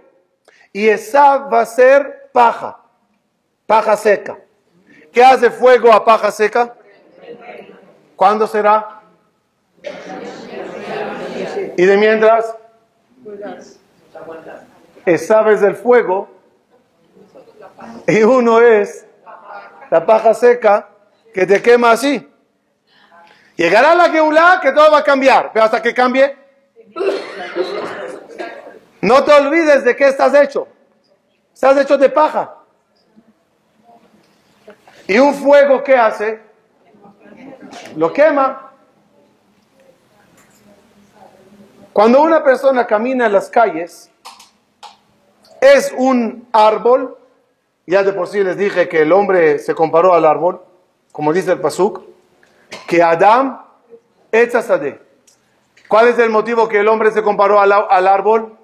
[0.76, 2.78] y Esav va a ser paja,
[3.66, 4.38] paja seca.
[5.10, 6.76] ¿Qué hace fuego a paja seca?
[8.18, 9.00] ¿Cuándo será?
[11.78, 12.58] Y de mientras,
[15.06, 16.28] Esav es el fuego
[18.06, 19.06] y uno es
[19.90, 20.90] la paja seca
[21.34, 22.30] que te quema así.
[23.56, 26.38] Llegará la Geulá que todo va a cambiar, pero hasta que cambie,
[29.06, 30.68] no te olvides de qué estás hecho.
[31.54, 32.56] Estás hecho de paja.
[35.08, 36.42] Y un fuego, ¿qué hace?
[37.96, 38.72] Lo quema.
[41.94, 44.12] Cuando una persona camina en las calles,
[45.62, 47.18] es un árbol,
[47.86, 50.62] ya de por sí les dije que el hombre se comparó al árbol,
[51.12, 52.02] como dice el Pasuk,
[52.88, 53.62] que Adam
[54.32, 55.00] de.
[55.88, 58.58] ¿Cuál es el motivo que el hombre se comparó al árbol?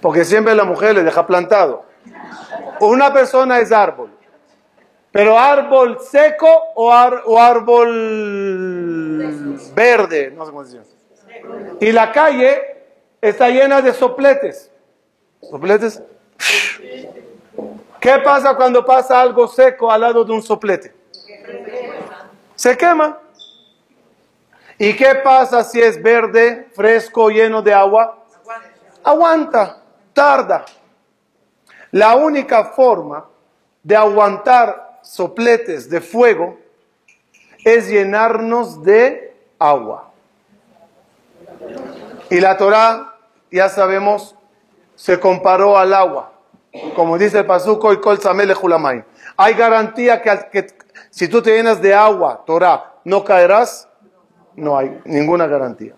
[0.00, 1.84] Porque siempre la mujer le deja plantado.
[2.80, 4.10] Una persona es árbol.
[5.12, 7.88] Pero árbol seco o, árbol
[9.74, 10.78] verde, no sé cómo se
[11.80, 12.76] Y la calle
[13.20, 14.70] está llena de sopletes.
[15.40, 16.02] ¿Sopletes?
[17.98, 20.94] ¿Qué pasa cuando pasa algo seco al lado de un soplete?
[22.54, 23.18] Se quema.
[24.78, 28.18] ¿Y qué pasa si es verde, fresco, lleno de agua?
[29.02, 29.82] Aguanta,
[30.16, 30.64] tarda.
[31.92, 33.26] La única forma
[33.82, 36.58] de aguantar sopletes de fuego
[37.62, 40.10] es llenarnos de agua.
[42.30, 43.14] Y la Torah,
[43.50, 44.34] ya sabemos,
[44.94, 46.32] se comparó al agua.
[46.94, 49.04] Como dice el Pasuco y Kol Julamay.
[49.36, 50.66] Hay garantía que, que,
[51.10, 53.88] si tú te llenas de agua, Torah, no caerás.
[54.54, 55.94] No hay ninguna garantía.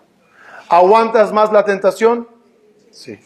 [0.68, 2.28] ¿Aguantas más la tentación?
[2.90, 3.18] Sí.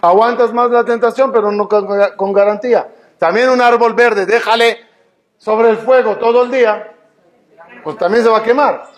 [0.00, 2.88] Aguantas más la tentación, pero no con garantía.
[3.18, 4.78] También un árbol verde, déjale
[5.36, 6.94] sobre el fuego todo el día,
[7.84, 8.88] pues también se va a quemar.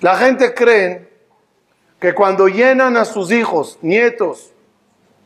[0.00, 1.10] La gente cree
[1.98, 4.52] que cuando llenan a sus hijos, nietos,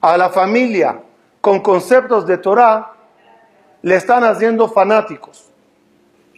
[0.01, 1.03] a la familia
[1.41, 2.93] con conceptos de Torah,
[3.83, 5.51] le están haciendo fanáticos.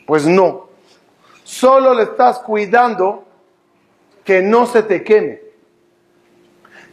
[0.07, 0.68] Pues no.
[1.44, 3.24] Solo le estás cuidando
[4.24, 5.41] que no se te queme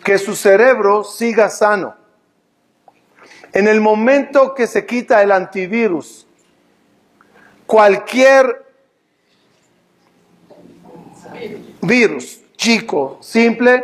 [0.04, 1.96] que su cerebro siga sano.
[3.52, 6.28] En el momento que se quita el antivirus,
[7.66, 8.66] cualquier
[11.82, 13.84] virus chico, simple,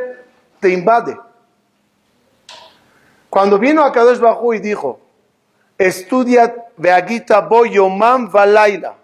[0.60, 1.18] te invade.
[3.30, 5.00] Cuando vino a Kadosh Bajú y dijo,
[5.78, 8.96] estudia Beagita Boyomam Valaila,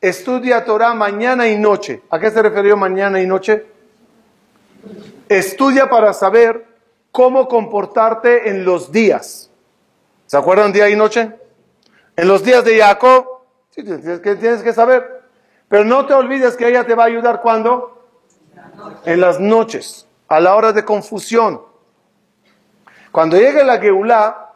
[0.00, 2.02] estudia Torah mañana y noche.
[2.10, 3.66] ¿A qué se refirió mañana y noche?
[5.28, 6.66] Estudia para saber
[7.12, 9.50] cómo comportarte en los días.
[10.26, 11.34] ¿Se acuerdan día y noche?
[12.16, 13.26] En los días de Jacob,
[13.70, 15.22] sí, tienes que, tienes que saber.
[15.68, 18.06] Pero no te olvides que ella te va a ayudar cuando?
[19.04, 21.62] En las noches, a la hora de confusión.
[23.12, 24.52] Cuando llegue la Geulá,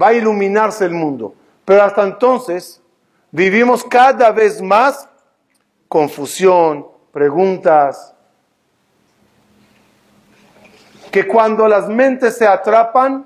[0.00, 1.34] va a iluminarse el mundo.
[1.64, 2.80] Pero hasta entonces
[3.30, 5.08] vivimos cada vez más
[5.88, 8.15] confusión, preguntas,
[11.16, 13.24] que cuando las mentes se atrapan,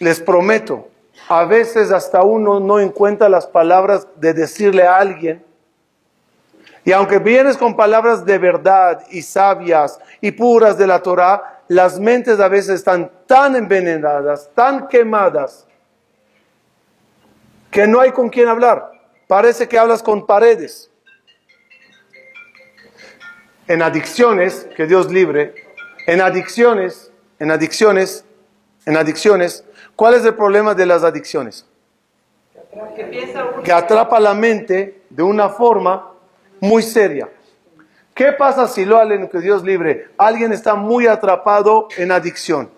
[0.00, 0.88] les prometo,
[1.28, 5.44] a veces hasta uno no encuentra las palabras de decirle a alguien.
[6.84, 12.00] Y aunque vienes con palabras de verdad y sabias y puras de la Torah, las
[12.00, 15.68] mentes a veces están tan envenenadas, tan quemadas,
[17.70, 18.90] que no hay con quien hablar.
[19.28, 20.90] Parece que hablas con paredes.
[23.68, 25.65] En adicciones, que Dios libre,
[26.06, 28.24] en adicciones, en adicciones,
[28.86, 29.64] en adicciones,
[29.96, 31.66] ¿cuál es el problema de las adicciones?
[33.64, 36.12] Que atrapa la mente de una forma
[36.60, 37.28] muy seria.
[38.14, 38.98] ¿Qué pasa si lo
[39.28, 40.08] que Dios libre?
[40.16, 42.70] Alguien está muy atrapado en adicción.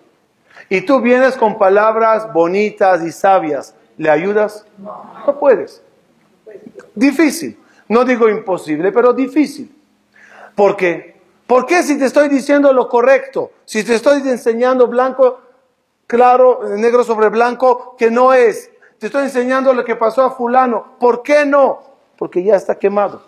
[0.67, 3.73] Y tú vienes con palabras bonitas y sabias.
[3.97, 4.65] ¿Le ayudas?
[4.77, 5.81] No puedes.
[6.95, 7.57] Difícil.
[7.87, 9.73] No digo imposible, pero difícil.
[10.55, 11.18] ¿Por qué?
[11.49, 13.53] ¿Por qué si te estoy diciendo lo correcto?
[13.65, 15.39] Si te estoy enseñando blanco,
[16.05, 18.69] claro, negro sobre blanco, que no es.
[18.99, 20.99] Te estoy enseñando lo que pasó a fulano.
[20.99, 21.81] ¿Por qué no?
[22.19, 23.23] Porque ya está quemado.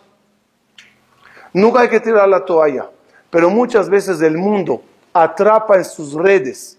[1.51, 2.91] Nunca hay que tirar la toalla,
[3.31, 6.77] pero muchas veces el mundo atrapa en sus redes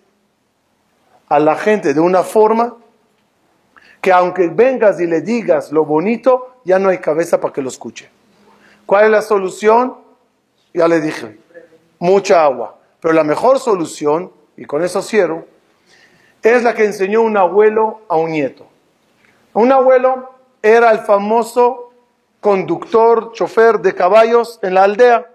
[1.28, 2.76] a la gente de una forma
[4.00, 7.68] que aunque vengas y le digas lo bonito, ya no hay cabeza para que lo
[7.68, 8.08] escuche.
[8.86, 10.01] ¿Cuál es la solución?
[10.74, 11.38] Ya le dije,
[11.98, 12.78] mucha agua.
[13.00, 15.46] Pero la mejor solución, y con eso cierro,
[16.42, 18.66] es la que enseñó un abuelo a un nieto.
[19.54, 20.30] Un abuelo
[20.62, 21.92] era el famoso
[22.40, 25.30] conductor, chofer de caballos en la aldea.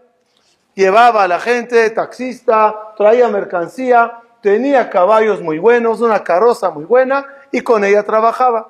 [0.75, 7.25] Llevaba a la gente, taxista, traía mercancía, tenía caballos muy buenos, una carroza muy buena
[7.51, 8.69] y con ella trabajaba.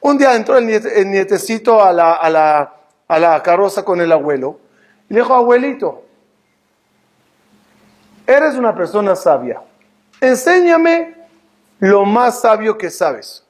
[0.00, 2.74] Un día entró el, nietecito a la, a, la,
[3.08, 4.58] a la carroza con el abuelo
[5.10, 6.04] y le dijo, abuelito,
[8.24, 9.60] eres una persona sabia,
[10.20, 11.16] enséñame
[11.80, 13.44] lo más sabio que sabes,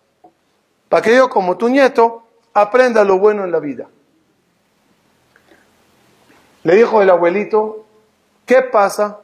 [0.88, 2.22] para que yo como tu nieto
[2.54, 3.86] aprenda lo bueno en la vida.
[6.62, 7.84] Le dijo el abuelito,
[8.46, 9.20] ¿qué pasa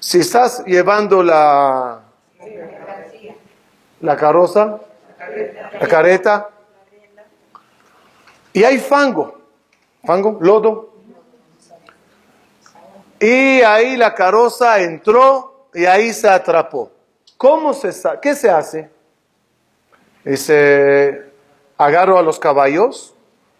[0.00, 2.02] si estás llevando la,
[4.00, 4.80] la carroza,
[5.80, 6.48] la careta,
[8.52, 9.41] y hay fango,
[10.04, 10.92] fango, lodo,
[13.22, 16.90] y ahí la carroza entró y ahí se atrapó.
[17.36, 18.90] ¿Cómo se ¿Qué se hace?
[20.24, 21.30] Dice,
[21.78, 23.14] agarro a los caballos,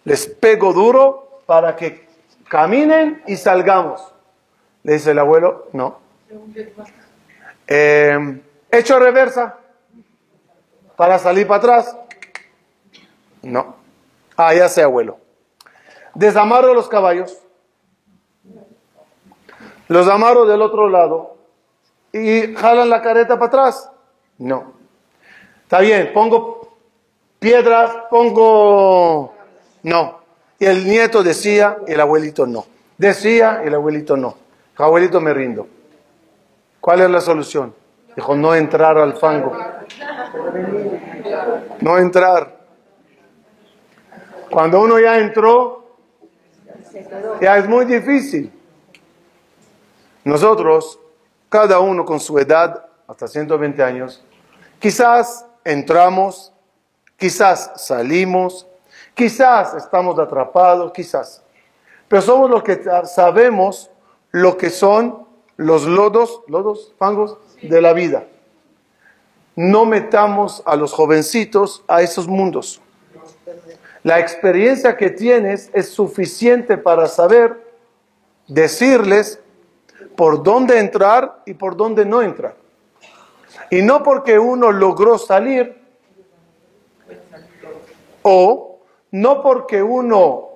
[0.05, 2.09] les pego duro para que
[2.49, 4.13] caminen y salgamos.
[4.83, 6.01] Le dice el abuelo, no.
[7.69, 9.59] Eh, hecho reversa
[10.97, 11.97] para salir para atrás.
[13.43, 13.77] No.
[14.37, 15.22] Ah, ya sé, abuelo.
[16.15, 17.39] Desamarro los caballos.
[19.89, 21.37] Los amarro del otro lado
[22.13, 23.91] y jalan la careta para atrás.
[24.39, 24.73] No.
[25.65, 26.77] Está bien, pongo
[27.39, 29.35] piedras, pongo...
[29.83, 30.21] No.
[30.59, 32.65] Y el nieto decía, el abuelito no.
[32.97, 34.37] Decía, el abuelito no.
[34.77, 35.67] Abuelito me rindo.
[36.81, 37.75] ¿Cuál es la solución?
[38.17, 39.57] Dijo, no entrar al fango.
[41.81, 42.61] No entrar.
[44.51, 45.82] Cuando uno ya entró,
[47.41, 48.53] ya es muy difícil.
[50.25, 50.99] Nosotros,
[51.49, 54.25] cada uno con su edad, hasta 120 años,
[54.79, 56.53] quizás entramos,
[57.17, 58.67] quizás salimos,
[59.15, 61.43] Quizás estamos atrapados, quizás.
[62.09, 63.91] Pero somos los que sabemos
[64.31, 65.27] lo que son
[65.57, 68.25] los lodos, lodos, fangos de la vida.
[69.55, 72.81] No metamos a los jovencitos a esos mundos.
[74.03, 77.73] La experiencia que tienes es suficiente para saber
[78.49, 79.41] decirles
[80.17, 82.57] por dónde entrar y por dónde no entrar.
[83.71, 85.81] Y no porque uno logró salir
[88.23, 88.79] o
[89.11, 90.49] no porque uno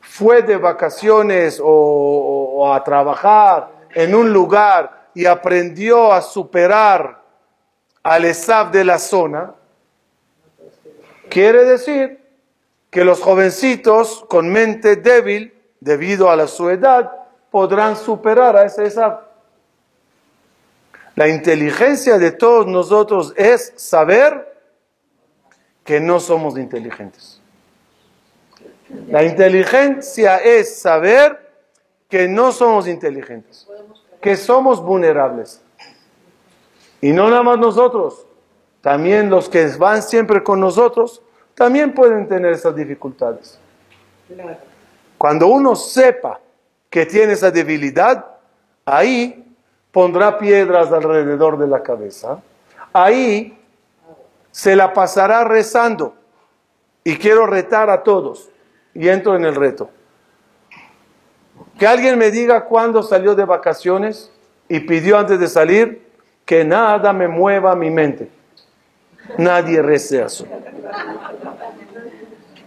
[0.00, 7.22] fue de vacaciones o, a trabajar en un lugar y aprendió a superar
[8.02, 9.54] al ESAF de la zona,
[11.36, 12.18] quiere decir
[12.88, 17.12] que los jovencitos con mente débil, debido a la su edad,
[17.50, 19.20] podrán superar a ese ESAF.
[21.14, 24.50] La inteligencia de todos nosotros es saber
[25.84, 27.38] que no somos inteligentes.
[29.08, 31.52] La inteligencia es saber
[32.08, 33.68] que no somos inteligentes,
[34.22, 35.60] que somos vulnerables.
[37.02, 38.26] Y no nada más nosotros,
[38.80, 41.20] también los que van siempre con nosotros,
[41.56, 43.58] también pueden tener esas dificultades.
[45.16, 46.38] Cuando uno sepa
[46.90, 48.26] que tiene esa debilidad,
[48.84, 49.42] ahí
[49.90, 52.42] pondrá piedras alrededor de la cabeza,
[52.92, 53.58] ahí
[54.50, 56.14] se la pasará rezando.
[57.02, 58.50] Y quiero retar a todos,
[58.92, 59.88] y entro en el reto.
[61.78, 64.30] Que alguien me diga cuándo salió de vacaciones
[64.68, 66.06] y pidió antes de salir
[66.44, 68.35] que nada me mueva mi mente.
[69.38, 70.46] Nadie reza eso.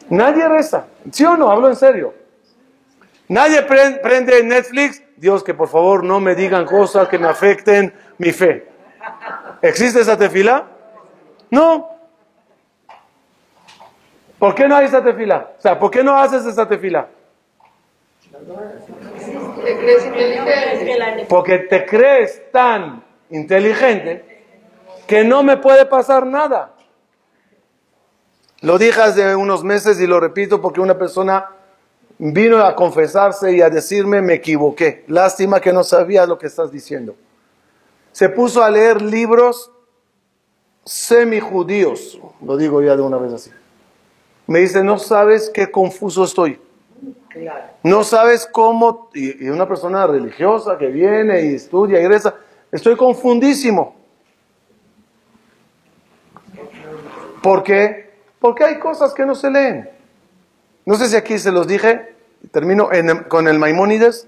[0.09, 0.85] Nadie reza.
[1.11, 1.51] ¿Sí o no?
[1.51, 2.13] Hablo en serio.
[3.27, 5.03] Nadie prende Netflix.
[5.17, 8.67] Dios, que por favor no me digan cosas que me afecten mi fe.
[9.61, 10.65] ¿Existe esa tefila?
[11.51, 11.89] No.
[14.39, 15.51] ¿Por qué no hay esa tefila?
[15.57, 17.07] O sea, ¿por qué no haces esa tefila?
[21.27, 24.28] Porque te crees tan inteligente
[25.09, 26.75] que no me puede pasar nada.
[28.61, 31.49] Lo dije hace unos meses y lo repito porque una persona
[32.19, 35.05] vino a confesarse y a decirme me equivoqué.
[35.07, 37.15] Lástima que no sabía lo que estás diciendo.
[38.11, 39.71] Se puso a leer libros
[40.85, 43.49] semi-judíos, lo digo ya de una vez así.
[44.45, 46.61] Me dice, no sabes qué confuso estoy.
[47.81, 52.35] No sabes cómo, y, una persona religiosa que viene y estudia y reza,
[52.71, 53.98] estoy confundísimo.
[57.41, 58.11] ¿Por qué?
[58.39, 59.89] Porque hay cosas que no se leen.
[60.85, 62.15] No sé si aquí se los dije,
[62.51, 62.89] termino
[63.27, 64.27] con el Maimónides.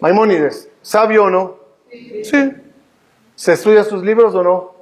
[0.00, 1.56] Maimónides, ¿sabio o no?
[1.90, 2.52] Sí.
[3.34, 4.74] ¿Se estudia sus libros o no?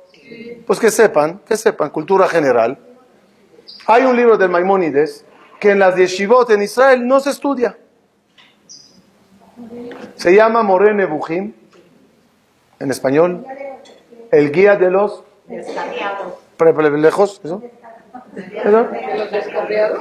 [0.67, 2.79] Pues que sepan, que sepan, cultura general.
[3.87, 5.25] Hay un libro del Maimónides
[5.59, 7.77] que en las yeshivot en Israel no se estudia.
[10.17, 11.53] Se llama Morene Bujim,
[12.79, 13.45] en español,
[14.31, 15.25] el guía de los
[16.99, 17.63] lejos, ¿eso?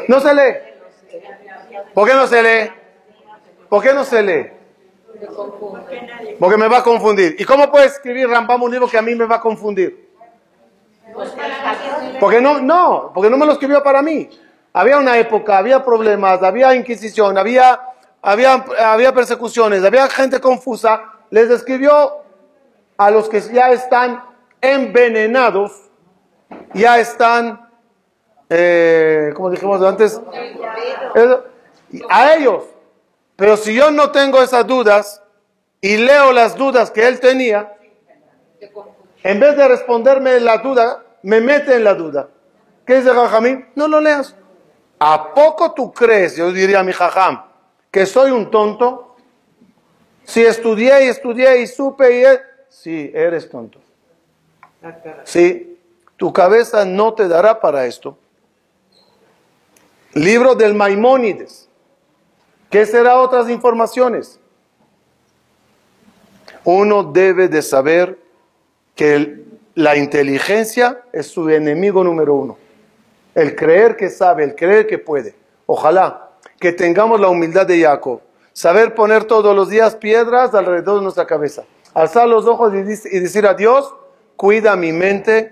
[0.07, 0.57] No se lee.
[1.93, 2.71] ¿Por qué no se lee?
[3.69, 4.51] ¿Por qué no se lee?
[6.39, 7.35] Porque me va a confundir.
[7.37, 10.09] ¿Y cómo puede escribir Rambam un libro que a mí me va a confundir?
[12.19, 14.29] Porque no, no, porque no me lo escribió para mí.
[14.73, 17.81] Había una época, había problemas, había inquisición, había,
[18.21, 21.01] había, había persecuciones, había gente confusa.
[21.31, 22.23] Les escribió
[22.97, 24.28] a los que ya están
[24.61, 25.89] envenenados,
[26.73, 27.69] ya están,
[28.49, 30.19] eh, como dijimos antes,
[32.09, 32.63] a ellos.
[33.35, 35.23] Pero si yo no tengo esas dudas
[35.81, 37.75] y leo las dudas que él tenía,
[39.23, 42.29] en vez de responderme la duda, me mete en la duda.
[42.85, 43.67] ¿Qué dice Jajamín?
[43.75, 44.35] No lo leas.
[44.99, 47.43] ¿A poco tú crees, yo diría a mi Jajam,
[47.91, 49.15] que soy un tonto?
[50.23, 52.25] Si estudié y estudié y supe y...
[52.69, 53.79] Sí, eres tonto.
[55.23, 55.77] Sí,
[56.17, 58.17] tu cabeza no te dará para esto.
[60.13, 61.69] Libro del Maimónides.
[62.69, 64.39] ¿Qué será otras informaciones?
[66.63, 68.19] Uno debe de saber
[68.95, 69.43] que
[69.75, 72.57] la inteligencia es su enemigo número uno.
[73.33, 75.35] El creer que sabe, el creer que puede.
[75.65, 78.21] Ojalá que tengamos la humildad de Jacob.
[78.53, 81.63] Saber poner todos los días piedras alrededor de nuestra cabeza.
[81.93, 82.83] Alzar los ojos y,
[83.19, 83.95] decir a Dios,
[84.39, 85.51] cuida mi mente,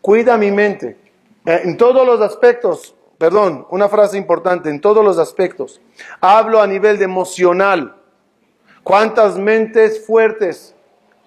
[0.00, 0.96] cuida mi mente.
[1.46, 5.80] Eh, en todos los aspectos, perdón, una frase importante, en todos los aspectos.
[6.20, 7.94] Hablo a nivel de emocional.
[8.82, 10.74] ¿Cuántas mentes fuertes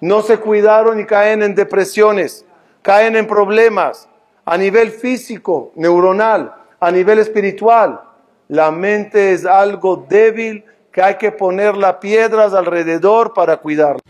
[0.01, 2.45] no se cuidaron y caen en depresiones,
[2.81, 4.09] caen en problemas
[4.43, 8.01] a nivel físico, neuronal, a nivel espiritual.
[8.49, 14.01] La mente es algo débil que hay que poner las piedras alrededor para cuidarla.